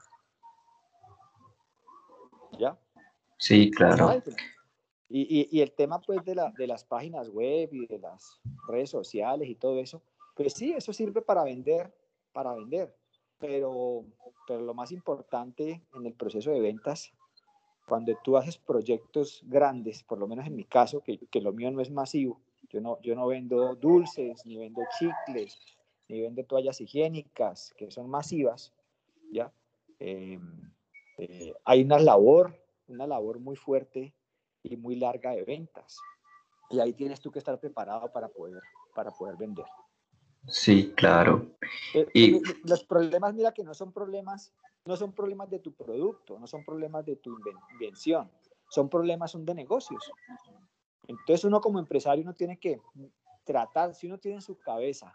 ¿Ya? 2.58 2.78
Sí, 3.36 3.70
claro. 3.72 4.22
Y, 5.10 5.20
y, 5.20 5.48
y 5.52 5.60
el 5.60 5.72
tema 5.72 6.00
pues 6.00 6.24
de, 6.24 6.34
la, 6.34 6.50
de 6.56 6.66
las 6.66 6.82
páginas 6.82 7.28
web 7.28 7.68
y 7.74 7.86
de 7.86 7.98
las 7.98 8.40
redes 8.68 8.88
sociales 8.88 9.50
y 9.50 9.54
todo 9.54 9.80
eso, 9.80 10.02
pues 10.34 10.54
sí, 10.54 10.72
eso 10.72 10.94
sirve 10.94 11.20
para 11.20 11.44
vender, 11.44 11.92
para 12.32 12.54
vender 12.54 12.96
pero, 13.38 14.04
pero 14.46 14.60
lo 14.60 14.74
más 14.74 14.92
importante 14.92 15.82
en 15.94 16.06
el 16.06 16.14
proceso 16.14 16.50
de 16.50 16.60
ventas, 16.60 17.12
cuando 17.86 18.16
tú 18.24 18.36
haces 18.36 18.58
proyectos 18.58 19.42
grandes, 19.46 20.02
por 20.02 20.18
lo 20.18 20.26
menos 20.26 20.46
en 20.46 20.56
mi 20.56 20.64
caso, 20.64 21.00
que, 21.00 21.18
que 21.30 21.40
lo 21.40 21.52
mío 21.52 21.70
no 21.70 21.80
es 21.80 21.90
masivo, 21.90 22.40
yo 22.68 22.80
no, 22.80 23.00
yo 23.02 23.14
no 23.14 23.26
vendo 23.26 23.74
dulces, 23.76 24.44
ni 24.44 24.56
vendo 24.56 24.82
chicles, 24.98 25.58
ni 26.08 26.20
vendo 26.20 26.44
toallas 26.44 26.80
higiénicas, 26.80 27.74
que 27.76 27.90
son 27.90 28.08
masivas, 28.08 28.72
¿ya? 29.30 29.52
Eh, 29.98 30.38
eh, 31.18 31.54
hay 31.64 31.82
una 31.82 31.98
labor, 31.98 32.54
una 32.88 33.06
labor 33.06 33.38
muy 33.38 33.56
fuerte 33.56 34.14
y 34.62 34.76
muy 34.76 34.96
larga 34.96 35.30
de 35.30 35.44
ventas. 35.44 35.98
Y 36.70 36.80
ahí 36.80 36.92
tienes 36.92 37.20
tú 37.20 37.30
que 37.30 37.38
estar 37.38 37.58
preparado 37.58 38.12
para 38.12 38.28
poder, 38.28 38.60
para 38.94 39.10
poder 39.10 39.36
vender. 39.36 39.66
Sí, 40.48 40.92
claro. 40.96 41.46
Eh, 41.94 42.06
y 42.14 42.40
los 42.68 42.84
problemas, 42.84 43.34
mira 43.34 43.52
que 43.52 43.64
no 43.64 43.74
son 43.74 43.92
problemas, 43.92 44.52
no 44.84 44.96
son 44.96 45.12
problemas 45.12 45.50
de 45.50 45.58
tu 45.58 45.72
producto, 45.72 46.38
no 46.38 46.46
son 46.46 46.64
problemas 46.64 47.04
de 47.04 47.16
tu 47.16 47.36
invención, 47.72 48.30
son 48.70 48.88
problemas 48.88 49.32
son 49.32 49.44
de 49.44 49.54
negocios. 49.54 50.10
Entonces 51.08 51.44
uno 51.44 51.60
como 51.60 51.78
empresario 51.78 52.24
no 52.24 52.34
tiene 52.34 52.58
que 52.58 52.80
tratar, 53.44 53.94
si 53.94 54.06
uno 54.06 54.18
tiene 54.18 54.36
en 54.36 54.42
su 54.42 54.58
cabeza 54.58 55.14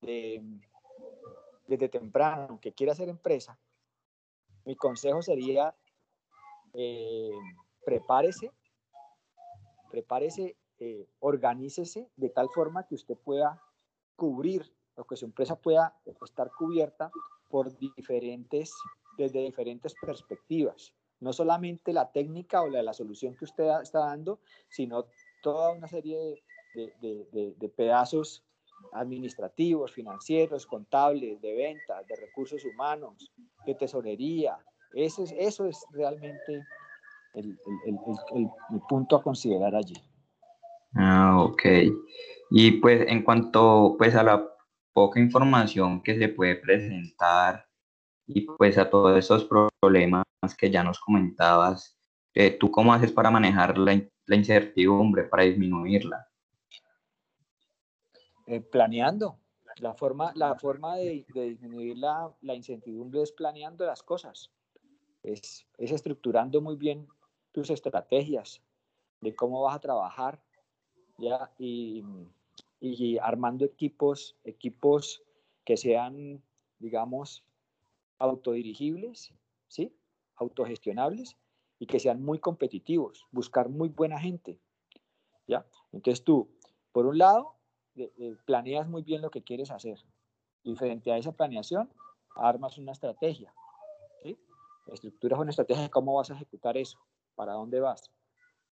de, 0.00 0.42
desde 1.66 1.88
temprano 1.88 2.58
que 2.60 2.72
quiere 2.72 2.92
hacer 2.92 3.08
empresa, 3.08 3.58
mi 4.64 4.76
consejo 4.76 5.22
sería 5.22 5.74
eh, 6.74 7.30
prepárese, 7.84 8.52
prepárese, 9.90 10.56
eh, 10.78 11.08
organícese 11.20 12.10
de 12.16 12.28
tal 12.30 12.48
forma 12.50 12.86
que 12.86 12.96
usted 12.96 13.16
pueda 13.16 13.62
cubrir 14.16 14.72
o 14.96 15.04
que 15.04 15.16
su 15.16 15.26
empresa 15.26 15.56
pueda 15.56 15.94
estar 16.24 16.50
cubierta 16.58 17.10
por 17.48 17.76
diferentes, 17.78 18.72
desde 19.16 19.40
diferentes 19.40 19.94
perspectivas. 20.00 20.92
No 21.20 21.32
solamente 21.32 21.92
la 21.92 22.10
técnica 22.10 22.62
o 22.62 22.68
la, 22.68 22.82
la 22.82 22.92
solución 22.92 23.34
que 23.36 23.44
usted 23.44 23.68
está 23.82 24.00
dando, 24.00 24.40
sino 24.68 25.06
toda 25.42 25.72
una 25.72 25.86
serie 25.86 26.42
de, 26.74 26.92
de, 27.00 27.26
de, 27.32 27.54
de 27.56 27.68
pedazos 27.68 28.42
administrativos, 28.92 29.92
financieros, 29.92 30.66
contables, 30.66 31.40
de 31.40 31.54
ventas, 31.54 32.06
de 32.06 32.16
recursos 32.16 32.64
humanos, 32.64 33.32
de 33.64 33.74
tesorería. 33.74 34.58
Eso 34.92 35.22
es, 35.24 35.32
eso 35.38 35.66
es 35.66 35.84
realmente 35.90 36.64
el, 37.34 37.58
el, 37.86 37.98
el, 38.34 38.50
el 38.70 38.80
punto 38.88 39.16
a 39.16 39.22
considerar 39.22 39.74
allí. 39.74 39.96
Ah, 40.96 41.42
ok. 41.42 41.62
Y 42.50 42.72
pues 42.72 43.06
en 43.08 43.22
cuanto 43.22 43.96
pues 43.98 44.14
a 44.14 44.22
la 44.22 44.48
poca 44.92 45.20
información 45.20 46.02
que 46.02 46.18
se 46.18 46.28
puede 46.28 46.56
presentar 46.56 47.66
y 48.26 48.42
pues 48.42 48.78
a 48.78 48.88
todos 48.88 49.16
esos 49.18 49.44
problemas 49.44 50.24
que 50.58 50.70
ya 50.70 50.82
nos 50.82 50.98
comentabas, 51.00 51.98
eh, 52.34 52.50
¿tú 52.50 52.70
cómo 52.70 52.94
haces 52.94 53.12
para 53.12 53.30
manejar 53.30 53.76
la, 53.78 53.92
incertidumbre, 54.28 55.24
para 55.24 55.42
disminuirla? 55.44 56.28
Eh, 58.46 58.60
planeando. 58.60 59.38
La 59.78 59.92
forma, 59.92 60.32
la 60.34 60.54
forma 60.54 60.96
de, 60.96 61.26
de 61.34 61.50
disminuir 61.50 61.98
la, 61.98 62.32
la, 62.40 62.54
incertidumbre 62.54 63.20
es 63.20 63.32
planeando 63.32 63.84
las 63.84 64.02
cosas, 64.02 64.50
es, 65.22 65.66
es 65.76 65.92
estructurando 65.92 66.62
muy 66.62 66.76
bien 66.76 67.06
tus 67.52 67.68
estrategias 67.68 68.62
de 69.20 69.34
cómo 69.34 69.60
vas 69.62 69.76
a 69.76 69.80
trabajar, 69.80 70.40
¿ya? 71.18 71.50
Y, 71.58 72.04
y 72.80 73.18
armando 73.18 73.64
equipos, 73.64 74.36
equipos 74.44 75.22
que 75.64 75.76
sean, 75.76 76.42
digamos, 76.78 77.44
autodirigibles, 78.18 79.32
¿sí? 79.68 79.92
autogestionables 80.36 81.36
y 81.78 81.86
que 81.86 82.00
sean 82.00 82.22
muy 82.22 82.38
competitivos, 82.38 83.26
buscar 83.30 83.68
muy 83.68 83.88
buena 83.88 84.18
gente. 84.18 84.58
¿ya? 85.46 85.66
Entonces 85.92 86.24
tú, 86.24 86.48
por 86.92 87.06
un 87.06 87.18
lado, 87.18 87.54
planeas 88.44 88.88
muy 88.88 89.02
bien 89.02 89.22
lo 89.22 89.30
que 89.30 89.42
quieres 89.42 89.70
hacer 89.70 89.98
y 90.62 90.74
frente 90.76 91.12
a 91.12 91.18
esa 91.18 91.32
planeación 91.32 91.90
armas 92.34 92.78
una 92.78 92.92
estrategia. 92.92 93.52
¿sí? 94.22 94.38
Estructuras 94.86 95.38
una 95.38 95.50
estrategia 95.50 95.84
de 95.84 95.90
cómo 95.90 96.14
vas 96.14 96.30
a 96.30 96.34
ejecutar 96.34 96.76
eso, 96.76 96.98
para 97.34 97.54
dónde 97.54 97.80
vas. 97.80 98.10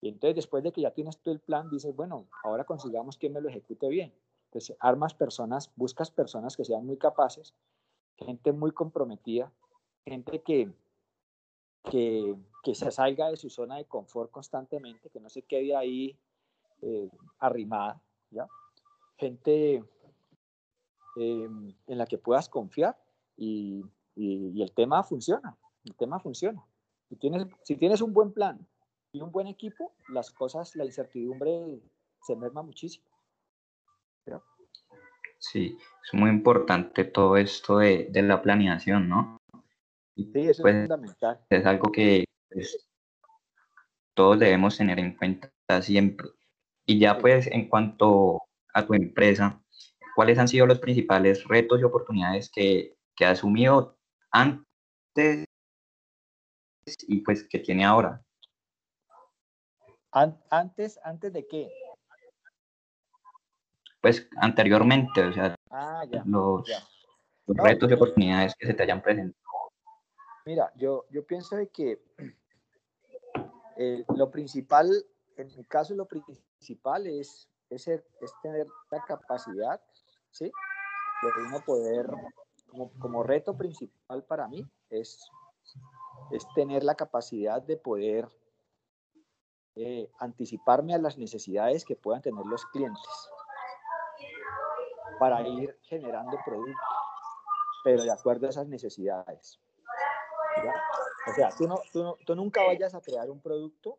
Y 0.05 0.09
entonces 0.09 0.37
después 0.37 0.63
de 0.63 0.71
que 0.71 0.83
ya 0.83 0.91
tienes 0.91 1.17
tú 1.17 1.31
el 1.31 1.41
plan, 1.41 1.71
dices, 1.71 1.97
bueno, 1.97 2.29
ahora 2.43 2.65
consigamos 2.65 3.17
que 3.17 3.31
me 3.31 3.41
lo 3.41 3.49
ejecute 3.49 3.89
bien. 3.89 4.13
Entonces 4.49 4.77
armas 4.79 5.15
personas, 5.15 5.73
buscas 5.77 6.11
personas 6.11 6.59
que 6.59 6.65
sean 6.67 6.85
muy 6.85 6.99
capaces, 6.99 7.55
gente 8.19 8.53
muy 8.53 8.73
comprometida, 8.73 9.51
gente 10.05 10.43
que, 10.43 10.71
que, 11.85 12.37
que 12.63 12.75
se 12.75 12.91
salga 12.91 13.31
de 13.31 13.39
su 13.39 13.49
zona 13.49 13.77
de 13.77 13.87
confort 13.87 14.31
constantemente, 14.31 15.09
que 15.09 15.21
no 15.21 15.31
se 15.31 15.41
quede 15.41 15.75
ahí 15.75 16.19
eh, 16.83 17.09
arrimada, 17.39 17.99
¿ya? 18.31 18.47
Gente 19.17 19.77
eh, 21.17 21.49
en 21.87 21.99
la 21.99 22.05
que 22.05 22.19
puedas 22.19 22.51
confiar 22.51 22.95
y, 23.39 23.83
y, 24.15 24.51
y 24.51 24.63
el 24.63 24.71
tema 24.73 25.03
funciona, 25.03 25.57
el 25.83 25.95
tema 25.95 26.21
funciona. 26.21 26.63
Si 27.09 27.17
tienes, 27.17 27.47
si 27.63 27.77
tienes 27.77 28.03
un 28.03 28.13
buen 28.13 28.35
plan 28.35 28.69
y 29.15 29.21
un 29.21 29.31
buen 29.31 29.47
equipo, 29.47 29.95
las 30.09 30.33
cosas, 30.33 30.75
la 30.75 30.85
incertidumbre 30.85 31.81
se 32.21 32.35
merma 32.35 32.63
muchísimo. 32.63 33.07
Sí, 35.39 35.79
es 36.05 36.15
muy 36.15 36.31
importante 36.31 37.05
todo 37.05 37.37
esto 37.37 37.79
de, 37.79 38.09
de 38.11 38.23
la 38.23 38.43
planeación, 38.43 39.09
¿no? 39.09 39.39
sí, 40.17 40.31
eso 40.35 40.51
es 40.51 40.61
pues, 40.61 40.75
fundamental. 40.75 41.41
Es 41.49 41.67
algo 41.67 41.93
que 41.93 42.25
pues, 42.51 42.89
todos 44.15 44.39
debemos 44.41 44.77
tener 44.77 44.99
en 44.99 45.17
cuenta 45.17 45.53
siempre. 45.83 46.29
Y 46.87 46.99
ya 46.99 47.19
pues 47.19 47.47
en 47.47 47.69
cuanto 47.69 48.41
a 48.73 48.85
tu 48.85 48.95
empresa, 48.95 49.63
¿cuáles 50.17 50.39
han 50.39 50.49
sido 50.49 50.67
los 50.67 50.81
principales 50.81 51.45
retos 51.45 51.81
y 51.81 51.85
oportunidades 51.85 52.51
que, 52.51 52.97
que 53.15 53.25
ha 53.27 53.31
asumido 53.31 53.97
antes 54.33 55.45
y 57.07 57.21
pues 57.21 57.47
que 57.47 57.61
tiene 57.61 57.85
ahora? 57.85 58.25
Antes, 60.15 61.01
antes 61.03 61.33
de 61.33 61.45
qué? 61.45 61.73
Pues 64.01 64.29
anteriormente, 64.37 65.25
o 65.25 65.33
sea, 65.33 65.57
ah, 65.71 66.05
los, 66.25 66.63
retos 67.49 67.91
y 67.91 67.95
oportunidades 67.95 68.55
que 68.55 68.69
se 68.69 68.75
te 68.75 68.85
hayan 68.85 69.03
presentado. 69.03 69.43
Mira, 70.47 70.73
yo, 70.77 71.07
yo 71.11 71.27
pienso 71.27 71.57
de 71.57 71.69
que 71.69 72.01
eh, 73.77 74.05
lo 74.15 74.31
principal, 74.31 74.89
en 75.37 75.49
mi 75.57 75.65
caso, 75.65 75.95
lo 75.95 76.07
principal 76.07 77.09
es, 77.09 77.49
es, 77.71 77.85
tener 78.41 78.69
la 78.93 79.05
capacidad, 79.05 79.81
¿sí? 80.31 80.45
De 80.45 81.43
uno 81.49 81.61
poder, 81.65 82.07
como, 82.71 82.93
como, 83.01 83.23
reto 83.25 83.57
principal 83.57 84.23
para 84.23 84.47
mí, 84.47 84.65
es, 84.91 85.29
es 86.31 86.47
tener 86.55 86.85
la 86.85 86.95
capacidad 86.95 87.61
de 87.61 87.77
poder 87.77 88.29
eh, 89.77 90.11
anticiparme 90.19 90.95
a 90.95 90.99
las 90.99 91.19
necesidades 91.19 91.85
que 91.85 91.97
puedan 91.97 92.23
tener 92.23 92.45
los 92.47 92.65
clientes 92.67 93.03
para 95.19 95.47
ir 95.47 95.77
generando 95.83 96.39
productos, 96.45 96.77
pero 97.83 98.03
de 98.03 98.13
acuerdo 98.13 98.47
a 98.47 98.51
esas 98.51 98.69
necesidades. 98.69 99.61
O 101.27 101.35
sea, 101.35 101.51
tú, 101.51 101.67
no, 101.67 101.81
tú, 101.93 102.17
tú, 102.25 102.37
nunca 102.37 102.63
vayas 102.63 102.95
a 102.95 103.01
crear 103.01 103.31
un 103.31 103.41
producto. 103.41 103.99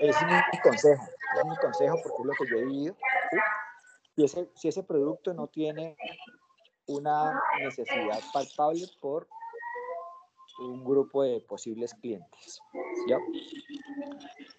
Es 0.00 0.16
mi 0.22 0.60
consejo, 0.60 1.04
es 1.38 1.44
mi 1.46 1.56
consejo 1.56 1.96
porque 2.02 2.22
es 2.22 2.26
lo 2.26 2.32
que 2.32 2.50
yo 2.50 2.56
he 2.58 2.64
vivido. 2.64 2.96
Ese, 4.16 4.50
si 4.54 4.68
ese 4.68 4.82
producto 4.82 5.34
no 5.34 5.46
tiene 5.48 5.96
una 6.86 7.40
necesidad 7.58 8.20
palpable 8.32 8.86
por 9.00 9.28
un 10.58 10.84
grupo 10.84 11.22
de 11.22 11.40
posibles 11.40 11.94
clientes. 11.94 12.60
¿ya? 13.08 13.18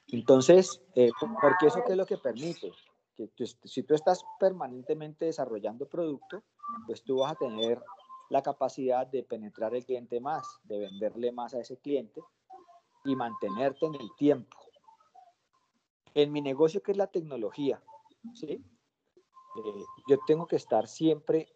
Entonces, 0.09 0.81
eh, 0.95 1.09
porque 1.41 1.67
eso 1.67 1.83
qué 1.85 1.93
es 1.93 1.97
lo 1.97 2.05
que 2.05 2.17
permite? 2.17 2.71
Que 3.15 3.29
si 3.63 3.83
tú 3.83 3.93
estás 3.93 4.25
permanentemente 4.39 5.25
desarrollando 5.25 5.87
producto, 5.87 6.43
pues 6.85 7.03
tú 7.03 7.19
vas 7.19 7.31
a 7.31 7.35
tener 7.35 7.81
la 8.29 8.41
capacidad 8.41 9.07
de 9.07 9.23
penetrar 9.23 9.73
el 9.75 9.85
cliente 9.85 10.19
más, 10.19 10.59
de 10.63 10.79
venderle 10.79 11.31
más 11.31 11.53
a 11.53 11.59
ese 11.59 11.77
cliente 11.77 12.21
y 13.05 13.15
mantenerte 13.15 13.85
en 13.85 13.95
el 13.95 14.09
tiempo. 14.17 14.57
En 16.13 16.31
mi 16.31 16.41
negocio, 16.41 16.81
que 16.81 16.91
es 16.91 16.97
la 16.97 17.07
tecnología, 17.07 17.81
¿sí? 18.33 18.63
Eh, 19.55 19.83
yo 20.07 20.17
tengo 20.27 20.47
que 20.47 20.55
estar 20.55 20.87
siempre 20.87 21.54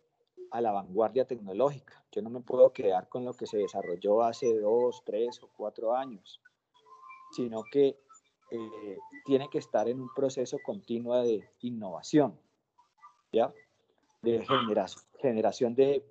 a 0.51 0.61
la 0.61 0.71
vanguardia 0.71 1.25
tecnológica. 1.25 2.03
Yo 2.11 2.21
no 2.21 2.29
me 2.29 2.41
puedo 2.41 2.71
quedar 2.73 3.07
con 3.07 3.25
lo 3.25 3.33
que 3.33 3.47
se 3.47 3.57
desarrolló 3.57 4.23
hace 4.23 4.53
dos, 4.59 5.03
tres 5.05 5.41
o 5.43 5.49
cuatro 5.55 5.95
años, 5.95 6.41
sino 7.31 7.63
que 7.71 7.99
eh, 8.51 8.97
tiene 9.25 9.49
que 9.49 9.59
estar 9.59 9.87
en 9.87 10.01
un 10.01 10.13
proceso 10.13 10.57
continuo 10.63 11.21
de 11.21 11.47
innovación, 11.61 12.39
¿ya? 13.31 13.53
De 14.21 14.45
generación, 15.19 15.75
de, 15.75 16.03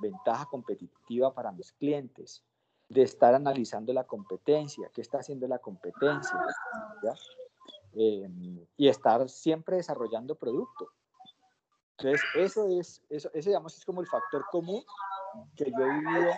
ventaja 0.00 0.46
competitiva 0.46 1.32
para 1.34 1.52
mis 1.52 1.72
clientes, 1.72 2.42
de 2.88 3.02
estar 3.02 3.34
analizando 3.34 3.92
la 3.92 4.04
competencia, 4.04 4.90
qué 4.94 5.02
está 5.02 5.18
haciendo 5.18 5.46
la 5.46 5.58
competencia, 5.58 6.38
¿ya? 7.02 7.14
Em, 7.92 8.66
y 8.76 8.88
estar 8.88 9.28
siempre 9.28 9.76
desarrollando 9.76 10.34
producto. 10.36 10.88
Entonces, 11.98 12.22
eso 12.36 12.68
es, 12.68 13.02
eso, 13.08 13.28
ese 13.34 13.50
digamos 13.50 13.76
es 13.76 13.84
como 13.84 14.00
el 14.00 14.06
factor 14.06 14.44
común 14.52 14.84
que 15.56 15.70
yo 15.70 15.84
he 15.84 15.98
vivido 15.98 16.30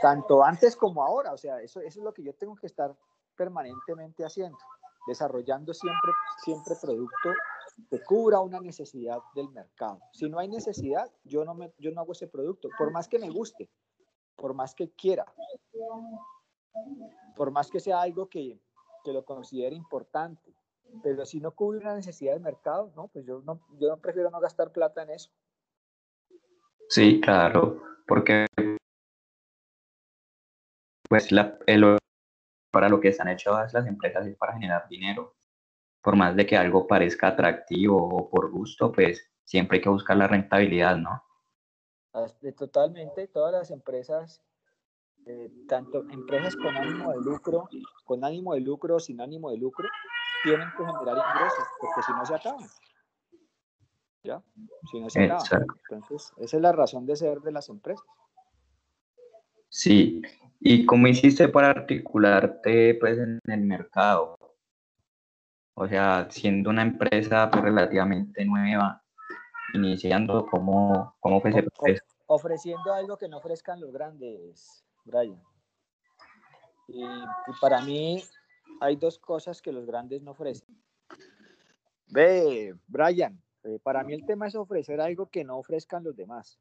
tanto 0.00 0.42
antes 0.42 0.74
como 0.74 1.02
ahora. 1.02 1.32
O 1.34 1.38
sea, 1.38 1.60
eso, 1.60 1.80
eso 1.80 2.00
es 2.00 2.04
lo 2.04 2.14
que 2.14 2.22
yo 2.22 2.34
tengo 2.34 2.56
que 2.56 2.66
estar 2.66 2.96
permanentemente 3.36 4.24
haciendo, 4.24 4.58
desarrollando 5.06 5.74
siempre, 5.74 6.12
siempre 6.44 6.74
producto 6.80 7.30
que 7.90 8.02
cubra 8.02 8.40
una 8.40 8.60
necesidad 8.60 9.18
del 9.34 9.50
mercado. 9.50 10.00
Si 10.12 10.28
no 10.28 10.38
hay 10.38 10.48
necesidad, 10.48 11.10
yo 11.24 11.44
no, 11.44 11.54
me, 11.54 11.72
yo 11.78 11.90
no 11.92 12.00
hago 12.00 12.12
ese 12.12 12.26
producto, 12.26 12.68
por 12.76 12.90
más 12.90 13.08
que 13.08 13.18
me 13.18 13.30
guste, 13.30 13.70
por 14.36 14.54
más 14.54 14.74
que 14.74 14.90
quiera, 14.92 15.24
por 17.36 17.50
más 17.50 17.70
que 17.70 17.80
sea 17.80 18.00
algo 18.00 18.28
que, 18.28 18.60
que 19.04 19.12
lo 19.12 19.24
considere 19.24 19.76
importante, 19.76 20.54
pero 21.02 21.24
si 21.24 21.40
no 21.40 21.52
cubre 21.52 21.78
una 21.78 21.94
necesidad 21.94 22.34
del 22.34 22.42
mercado, 22.42 22.92
no, 22.96 23.08
pues 23.08 23.24
yo 23.26 23.42
no, 23.42 23.60
yo 23.78 23.96
prefiero 23.98 24.30
no 24.30 24.40
gastar 24.40 24.72
plata 24.72 25.02
en 25.02 25.10
eso. 25.10 25.30
Sí, 26.88 27.20
claro, 27.20 27.82
porque 28.06 28.46
pues 31.08 31.32
la, 31.32 31.58
el, 31.66 31.98
para 32.70 32.88
lo 32.88 33.00
que 33.00 33.08
están 33.08 33.28
hechas 33.28 33.72
las 33.72 33.86
empresas 33.86 34.26
es 34.26 34.36
para 34.36 34.54
generar 34.54 34.88
dinero 34.88 35.34
por 36.02 36.16
más 36.16 36.34
de 36.36 36.46
que 36.46 36.56
algo 36.56 36.86
parezca 36.86 37.28
atractivo 37.28 37.96
o 37.96 38.30
por 38.30 38.50
gusto, 38.50 38.90
pues 38.90 39.30
siempre 39.44 39.78
hay 39.78 39.82
que 39.82 39.88
buscar 39.88 40.16
la 40.16 40.28
rentabilidad, 40.28 40.96
¿no? 40.96 41.22
Totalmente, 42.56 43.28
todas 43.28 43.52
las 43.52 43.70
empresas, 43.70 44.42
eh, 45.26 45.50
tanto 45.68 46.08
empresas 46.10 46.56
con 46.56 46.76
ánimo 46.76 47.12
de 47.12 47.20
lucro, 47.20 47.68
con 48.04 48.24
ánimo 48.24 48.54
de 48.54 48.60
lucro 48.60 48.98
sin 48.98 49.20
ánimo 49.20 49.50
de 49.50 49.58
lucro, 49.58 49.88
tienen 50.42 50.68
que 50.76 50.84
generar 50.84 51.16
ingresos, 51.16 51.68
porque 51.80 52.02
si 52.02 52.12
no 52.12 52.26
se 52.26 52.34
acaban. 52.34 52.68
¿Ya? 54.22 54.42
Si 54.90 55.00
no 55.00 55.10
se 55.10 55.24
acaban. 55.24 55.66
Entonces, 55.90 56.32
esa 56.36 56.56
es 56.56 56.62
la 56.62 56.72
razón 56.72 57.06
de 57.06 57.16
ser 57.16 57.40
de 57.40 57.52
las 57.52 57.68
empresas. 57.68 58.04
Sí, 59.68 60.20
¿y 60.58 60.84
cómo 60.84 61.06
hiciste 61.06 61.48
para 61.48 61.70
articularte 61.70 62.94
pues, 62.96 63.18
en 63.18 63.40
el 63.44 63.60
mercado? 63.60 64.36
O 65.74 65.86
sea, 65.86 66.28
siendo 66.30 66.70
una 66.70 66.82
empresa 66.82 67.50
pues, 67.50 67.62
relativamente 67.62 68.44
nueva, 68.44 69.02
iniciando, 69.72 70.46
¿cómo, 70.46 71.14
cómo 71.20 71.40
fue 71.40 71.50
ese 71.50 71.62
proceso? 71.62 72.04
Ofreciendo 72.26 72.92
algo 72.92 73.16
que 73.16 73.28
no 73.28 73.38
ofrezcan 73.38 73.80
los 73.80 73.92
grandes, 73.92 74.84
Brian. 75.04 75.40
Y, 76.88 77.04
para 77.60 77.80
mí 77.82 78.22
hay 78.80 78.96
dos 78.96 79.18
cosas 79.18 79.60
que 79.62 79.72
los 79.72 79.86
grandes 79.86 80.22
no 80.22 80.32
ofrecen. 80.32 80.80
Ve, 82.08 82.74
Brian, 82.86 83.40
eh, 83.64 83.78
para 83.82 84.02
mí 84.02 84.14
el 84.14 84.24
tema 84.24 84.48
es 84.48 84.54
ofrecer 84.54 85.00
algo 85.00 85.26
que 85.26 85.44
no 85.44 85.58
ofrezcan 85.58 86.04
los 86.04 86.16
demás. 86.16 86.58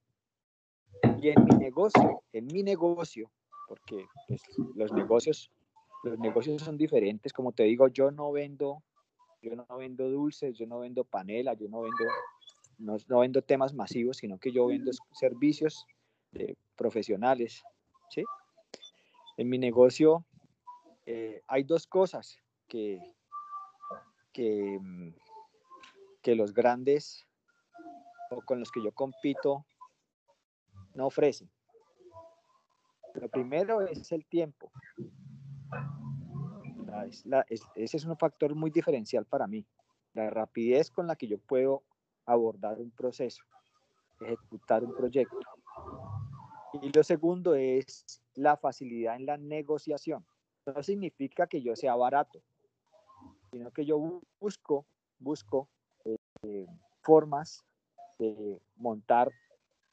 Y 1.22 1.30
en 1.30 1.44
mi 1.44 1.56
negocio, 1.58 2.24
en 2.34 2.48
mi 2.48 2.64
negocio, 2.64 3.32
porque 3.68 4.06
pues, 4.28 4.42
los 4.76 4.92
negocios 4.92 5.52
los 6.04 6.18
negocios 6.18 6.62
son 6.62 6.78
diferentes. 6.78 7.34
Como 7.34 7.52
te 7.52 7.64
digo, 7.64 7.88
yo 7.90 8.12
no 8.12 8.32
vendo 8.32 8.84
yo 9.42 9.56
no 9.56 9.66
vendo 9.78 10.10
dulces, 10.10 10.58
yo 10.58 10.66
no 10.66 10.80
vendo 10.80 11.06
panela, 11.06 11.54
yo 11.54 11.70
no 11.70 11.82
vendo, 11.82 12.04
no, 13.08 13.20
vendo 13.20 13.42
temas 13.42 13.74
masivos, 13.74 14.18
sino 14.18 14.38
que 14.38 14.52
yo 14.52 14.68
vendo 14.68 14.92
servicios 15.14 15.86
profesionales. 16.76 17.64
¿sí? 18.10 18.24
En 19.38 19.48
mi 19.48 19.58
negocio 19.58 20.26
eh, 21.12 21.42
hay 21.48 21.64
dos 21.64 21.88
cosas 21.88 22.38
que, 22.68 23.00
mm, 24.36 25.10
que 26.22 26.36
los 26.36 26.54
grandes 26.54 27.26
o 28.32 28.42
con 28.42 28.60
los 28.60 28.72
que 28.72 28.84
yo 28.84 28.92
compito 28.92 29.66
no 30.94 31.08
ofrecen. 31.08 31.50
Lo 33.16 33.28
primero 33.30 33.82
es 33.82 34.12
el 34.12 34.26
tiempo 34.26 34.72
ese 37.76 37.98
es 37.98 38.06
un 38.06 38.18
factor 38.18 38.56
muy 38.56 38.72
diferencial 38.72 39.26
para 39.26 39.48
mí, 39.48 39.66
la 40.14 40.30
rapidez 40.30 40.92
con 40.92 41.08
la 41.08 41.16
que 41.16 41.28
yo 41.28 41.38
puedo 41.38 41.84
abordar 42.26 42.80
un 42.80 42.92
proceso, 42.92 43.44
ejecutar 44.22 44.84
un 44.84 44.94
proyecto. 44.94 45.38
Y 46.82 46.92
lo 46.92 47.04
segundo 47.04 47.56
es 47.56 48.22
la 48.36 48.58
facilidad 48.58 49.16
en 49.16 49.26
la 49.26 49.38
negociación. 49.38 50.26
No 50.66 50.84
significa 50.84 51.48
que 51.48 51.62
yo 51.62 51.76
sea 51.76 51.96
barato, 51.96 52.42
sino 53.52 53.72
que 53.72 53.86
yo 53.86 54.22
busco, 54.40 54.86
busco 55.18 55.68
eh, 56.06 56.68
formas 57.02 57.64
de 58.20 58.60
montar, 58.76 59.32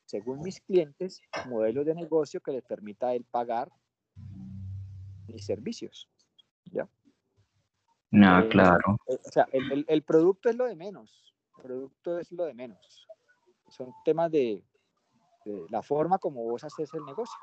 según 0.04 0.40
mis 0.40 0.60
clientes, 0.60 1.20
modelos 1.46 1.86
de 1.86 1.94
negocio 1.94 2.40
que 2.40 2.52
les 2.52 2.62
permita 2.64 3.08
a 3.08 3.14
él 3.14 3.24
pagar 3.24 3.70
ni 5.28 5.38
servicios. 5.38 6.08
¿ya? 6.72 6.88
No, 8.10 8.40
Eh, 8.40 8.48
claro. 8.48 8.98
eh, 9.06 9.18
o 9.24 9.30
sea, 9.30 9.48
el, 9.52 9.72
el- 9.72 9.84
el 9.88 10.02
producto 10.02 10.48
es 10.48 10.56
lo 10.56 10.66
de 10.66 10.76
menos. 10.76 11.34
El 11.56 11.62
producto 11.62 12.18
es 12.18 12.30
lo 12.32 12.44
de 12.44 12.54
menos. 12.54 13.06
Son 13.68 13.92
temas 14.04 14.30
de, 14.30 14.62
de 15.44 15.66
la 15.70 15.82
forma 15.82 16.18
como 16.18 16.42
vos 16.44 16.62
haces 16.64 16.92
el 16.94 17.04
negocio. 17.04 17.34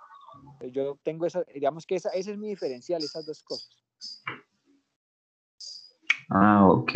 Eh, 0.60 0.72
Yo 0.72 0.98
tengo 1.04 1.26
esa, 1.26 1.44
digamos 1.54 1.86
que 1.86 1.96
esa, 1.96 2.10
ese 2.10 2.32
es 2.32 2.38
mi 2.38 2.50
diferencial, 2.50 3.04
esas 3.04 3.26
dos 3.26 3.44
cosas. 3.44 3.70
Ah, 6.30 6.68
ok. 6.68 6.92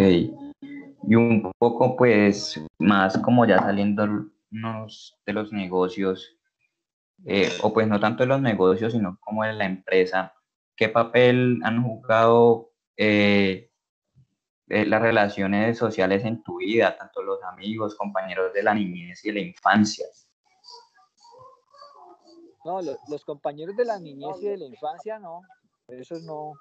Y 1.09 1.15
un 1.15 1.51
poco, 1.57 1.95
pues, 1.95 2.61
más 2.79 3.17
como 3.19 3.45
ya 3.45 3.59
saliéndonos 3.59 5.19
de 5.25 5.33
los 5.33 5.53
negocios, 5.53 6.37
eh, 7.25 7.49
o 7.61 7.73
pues 7.73 7.87
no 7.87 7.99
tanto 7.99 8.23
de 8.23 8.27
los 8.27 8.41
negocios, 8.41 8.93
sino 8.93 9.17
como 9.21 9.43
de 9.43 9.53
la 9.53 9.65
empresa, 9.65 10.33
¿qué 10.75 10.89
papel 10.89 11.59
han 11.63 11.83
jugado 11.83 12.71
eh, 12.95 13.71
las 14.67 15.01
relaciones 15.01 15.77
sociales 15.77 16.25
en 16.25 16.43
tu 16.43 16.57
vida, 16.57 16.95
tanto 16.97 17.21
los 17.21 17.41
amigos, 17.43 17.95
compañeros 17.95 18.53
de 18.53 18.63
la 18.63 18.73
niñez 18.73 19.23
y 19.25 19.31
la 19.31 19.39
infancia? 19.39 20.05
No, 22.67 22.81
lo- 22.81 22.97
los, 23.07 23.23
compañeros 23.23 23.77
de 23.77 23.85
la 23.85 23.97
niñez 23.97 24.41
y 24.41 24.47
de 24.49 24.57
la 24.57 24.65
infancia, 24.65 25.17
no. 25.19 25.41
Esos 25.87 26.21
no, 26.23 26.51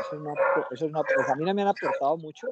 esos 0.00 0.20
no, 0.20 0.34
esos 0.70 0.90
no, 0.90 1.02
pues 1.02 1.30
a 1.30 1.34
mí 1.34 1.46
no 1.46 1.54
me 1.54 1.62
han 1.62 1.68
aportado 1.68 2.18
mucho. 2.18 2.46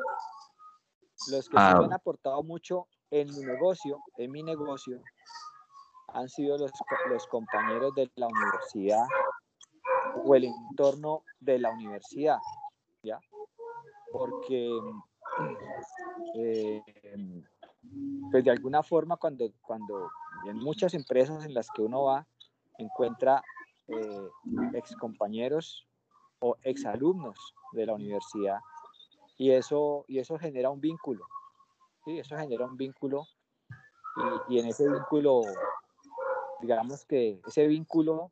Los 1.31 1.47
que 1.51 1.57
sí 1.59 1.63
Ah. 1.69 1.77
me 1.81 1.85
han 1.85 1.93
aportado 1.93 2.43
mucho 2.43 2.89
en 3.11 3.29
mi 3.29 3.45
negocio, 3.45 4.03
en 4.17 4.33
mi 4.33 4.43
negocio, 4.43 5.03
han 6.15 6.31
sido 6.31 6.57
los, 6.57 6.73
los 7.11 7.27
compañeros 7.27 7.95
de 7.95 8.11
la 8.17 8.27
universidad 8.27 9.07
o 10.25 10.35
el 10.35 10.45
entorno 10.45 11.25
de 11.41 11.59
la 11.59 11.73
universidad, 11.73 12.39
¿ya? 13.03 13.21
Porque, 14.13 14.81
eh, 16.37 16.83
pues 18.31 18.45
de 18.45 18.51
alguna 18.51 18.83
forma, 18.83 19.19
cuando, 19.19 19.45
cuando 19.61 20.11
en 20.47 20.57
muchas 20.57 20.95
empresas 20.95 21.45
en 21.45 21.53
las 21.53 21.69
que 21.69 21.83
uno 21.83 22.05
va, 22.05 22.27
encuentra 22.79 23.43
eh, 23.89 24.29
ex 24.73 24.97
compañeros 24.97 25.87
o 26.41 26.57
ex 26.63 26.85
alumnos 26.87 27.55
de 27.73 27.87
la 27.87 27.95
universidad 27.95 28.59
y 29.37 29.51
eso, 29.51 30.05
y 30.09 30.19
eso 30.19 30.39
genera 30.39 30.71
un 30.71 30.81
vínculo, 30.81 31.25
¿sí? 32.05 32.19
Eso 32.19 32.37
genera 32.37 32.65
un 32.67 32.77
vínculo 32.77 33.27
y, 34.49 34.55
y 34.55 34.59
en 34.61 34.67
ese 34.67 34.89
vínculo, 34.89 35.43
digamos 36.61 37.05
que 37.05 37.41
ese 37.47 37.67
vínculo 37.67 38.31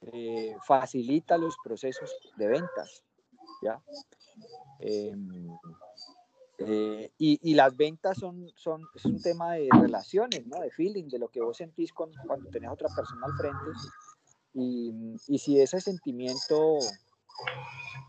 eh, 0.00 0.56
facilita 0.64 1.36
los 1.38 1.56
procesos 1.62 2.14
de 2.36 2.46
ventas, 2.48 3.02
¿ya? 3.62 3.82
Em, 4.80 5.48
eh, 6.58 7.12
y, 7.18 7.54
las 7.54 7.76
ventas 7.76 8.18
son, 8.18 8.50
son, 8.56 8.82
es 8.94 9.04
un 9.04 9.22
tema 9.22 9.54
de 9.54 9.68
relaciones, 9.70 10.44
¿no? 10.46 10.60
De 10.60 10.70
feeling, 10.70 11.08
de 11.08 11.18
lo 11.18 11.28
que 11.28 11.40
vos 11.40 11.56
sentís 11.56 11.92
con, 11.92 12.10
cuando 12.26 12.50
tenés 12.50 12.68
a 12.68 12.72
otra 12.72 12.88
persona 12.94 13.26
al 13.26 13.36
frente. 13.36 13.78
Y, 14.54 14.92
y 15.28 15.38
si 15.38 15.60
ese 15.60 15.80
sentimiento 15.80 16.78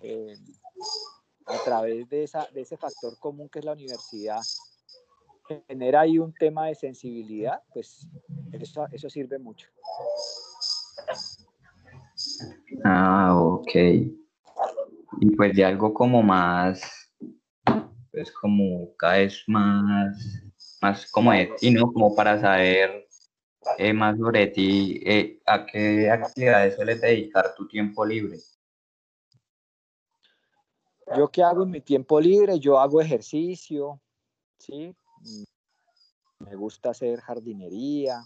eh, 0.02 0.36
a 1.46 1.64
través 1.64 2.10
de, 2.10 2.24
esa, 2.24 2.48
de 2.54 2.62
ese 2.62 2.78
factor 2.78 3.18
común 3.20 3.50
que 3.50 3.60
es 3.60 3.66
la 3.66 3.74
universidad 3.74 4.42
genera 5.68 6.02
ahí 6.02 6.20
un 6.20 6.34
tema 6.34 6.68
de 6.68 6.76
sensibilidad, 6.76 7.62
pues 7.74 8.08
eso, 8.52 8.88
eso 8.92 9.10
sirve 9.10 9.40
mucho. 9.40 9.68
Ah, 12.84 13.36
ok. 13.36 13.72
Y 15.22 15.36
pues 15.36 15.56
de 15.56 15.66
algo 15.66 15.92
como 15.94 16.22
más, 16.22 16.99
pues 18.12 18.32
como 18.32 18.96
cada 18.98 19.18
vez 19.18 19.44
más, 19.48 20.18
más 20.82 21.10
como 21.12 21.32
de 21.32 21.52
ti, 21.60 21.72
¿no? 21.72 21.92
Como 21.92 22.16
para 22.16 22.40
saber 22.40 23.08
eh, 23.78 23.94
más 23.94 24.18
sobre 24.18 24.48
ti, 24.48 25.02
eh, 25.06 25.40
¿a 25.46 25.66
qué 25.66 26.10
actividades 26.10 26.76
sueles 26.76 27.02
dedicar 27.02 27.54
tu 27.56 27.68
tiempo 27.68 28.06
libre? 28.06 28.38
Yo 31.18 31.28
qué 31.30 31.44
hago 31.44 31.64
en 31.64 31.72
mi 31.72 31.82
tiempo 31.82 32.20
libre, 32.20 32.60
yo 32.60 32.80
hago 32.80 33.02
ejercicio, 33.02 34.00
¿sí? 34.60 34.96
Mm, 35.22 35.44
Me 36.46 36.56
gusta 36.56 36.92
hacer 36.92 37.20
jardinería, 37.20 38.22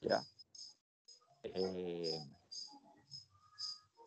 ¿ya? 0.00 0.20
Eh, 1.42 2.18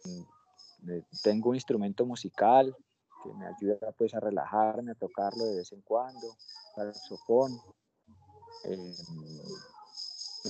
mm, 0.06 1.00
tengo 1.24 1.50
un 1.50 1.56
instrumento 1.56 2.06
musical 2.06 2.76
que 3.22 3.34
me 3.34 3.46
ayuda 3.46 3.92
pues 3.98 4.14
a 4.14 4.20
relajarme, 4.20 4.92
a 4.92 4.96
tocarlo 4.96 5.46
de 5.46 5.58
vez 5.58 5.72
en 5.72 5.82
cuando, 5.82 6.36
saxofón. 6.76 7.62
Eh, 8.64 8.96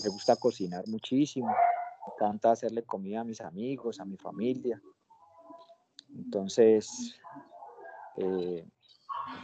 me 0.03 0.09
gusta 0.09 0.35
cocinar 0.35 0.87
muchísimo, 0.87 1.47
me 1.47 2.13
encanta 2.15 2.51
hacerle 2.51 2.83
comida 2.83 3.21
a 3.21 3.23
mis 3.23 3.41
amigos, 3.41 3.99
a 3.99 4.05
mi 4.05 4.17
familia. 4.17 4.81
Entonces, 6.15 7.15
eh, 8.17 8.65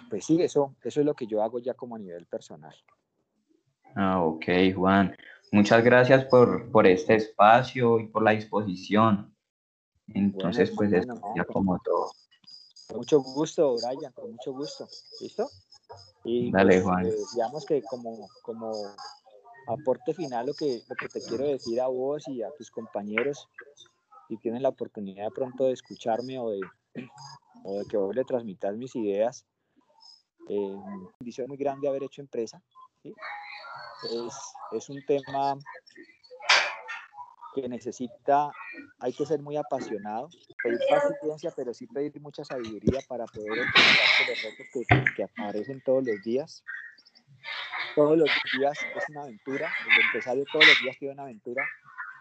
pues 0.09 0.25
sí, 0.25 0.41
eso, 0.41 0.75
eso 0.83 0.99
es 0.99 1.05
lo 1.05 1.13
que 1.13 1.27
yo 1.27 1.41
hago 1.41 1.59
ya 1.59 1.73
como 1.73 1.95
a 1.95 1.99
nivel 1.99 2.25
personal. 2.25 2.75
Ah, 3.95 4.21
ok, 4.23 4.45
Juan. 4.75 5.15
Muchas 5.51 5.83
gracias 5.83 6.25
por, 6.25 6.71
por 6.71 6.85
este 6.85 7.15
espacio 7.15 7.99
y 7.99 8.07
por 8.07 8.21
la 8.21 8.31
disposición. 8.31 9.33
Entonces, 10.13 10.71
pues 10.71 10.89
bueno, 10.91 11.13
es 11.15 11.21
ya 11.35 11.43
con- 11.45 11.53
como 11.53 11.79
todo. 11.79 12.11
Con 12.87 12.97
mucho 12.97 13.21
gusto, 13.21 13.75
Brian, 13.75 14.11
con 14.13 14.31
mucho 14.31 14.53
gusto. 14.53 14.87
¿Listo? 15.21 15.49
Y 16.23 16.51
Dale, 16.51 16.75
pues, 16.75 16.83
Juan. 16.83 17.07
eh, 17.07 17.15
digamos 17.33 17.65
que 17.65 17.81
como, 17.83 18.27
como 18.41 18.71
aporte 19.67 20.13
final 20.13 20.47
lo 20.47 20.53
que, 20.53 20.81
lo 20.87 20.95
que 20.95 21.07
te 21.09 21.21
quiero 21.21 21.45
decir 21.45 21.81
a 21.81 21.87
vos 21.87 22.27
y 22.27 22.41
a 22.41 22.51
tus 22.51 22.71
compañeros, 22.71 23.47
si 24.27 24.37
tienen 24.37 24.63
la 24.63 24.69
oportunidad 24.69 25.25
de 25.25 25.31
pronto 25.31 25.65
de 25.65 25.73
escucharme 25.73 26.39
o 26.39 26.49
de, 26.49 26.61
o 27.63 27.79
de 27.79 27.85
que 27.85 27.97
vos 27.97 28.15
le 28.15 28.23
transmitas 28.23 28.75
mis 28.75 28.95
ideas, 28.95 29.45
eh, 30.49 30.75
bendición 31.19 31.47
muy 31.47 31.57
grande 31.57 31.87
haber 31.87 32.03
hecho 32.03 32.21
empresa. 32.21 32.61
¿sí? 33.03 33.13
Es, 34.11 34.33
es 34.71 34.89
un 34.89 35.05
tema 35.05 35.57
que 37.61 37.69
necesita, 37.69 38.51
hay 38.99 39.13
que 39.13 39.25
ser 39.25 39.41
muy 39.41 39.57
apasionado, 39.57 40.29
pedir 40.63 40.79
paciencia, 40.89 41.51
pero 41.55 41.73
sí 41.73 41.87
pedir 41.87 42.19
mucha 42.21 42.43
sabiduría 42.43 42.99
para 43.07 43.25
poder 43.25 43.59
enfrentarse 43.59 44.25
los 44.27 44.43
retos 44.43 44.67
que, 44.73 45.15
que 45.15 45.23
aparecen 45.23 45.81
todos 45.81 46.05
los 46.05 46.21
días. 46.23 46.63
Todos 47.95 48.17
los 48.17 48.29
días 48.57 48.77
es 48.95 49.09
una 49.09 49.23
aventura, 49.23 49.71
el 49.89 50.05
empresario 50.05 50.45
todos 50.51 50.67
los 50.67 50.79
días 50.81 50.97
tiene 50.99 51.13
una 51.15 51.23
aventura. 51.23 51.65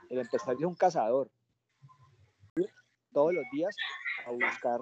El 0.09 0.19
empresario 0.19 0.61
es 0.61 0.67
un 0.67 0.75
cazador. 0.75 1.31
Todos 3.13 3.35
los 3.35 3.45
días 3.53 3.75
a 4.27 4.31
buscar 4.31 4.81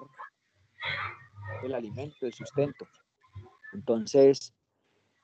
el 1.63 1.73
alimento, 1.73 2.25
el 2.25 2.33
sustento. 2.33 2.87
Entonces, 3.73 4.53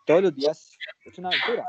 todos 0.06 0.24
los 0.24 0.36
días 0.36 0.78
es 1.06 1.18
una 1.18 1.30
aventura. 1.30 1.66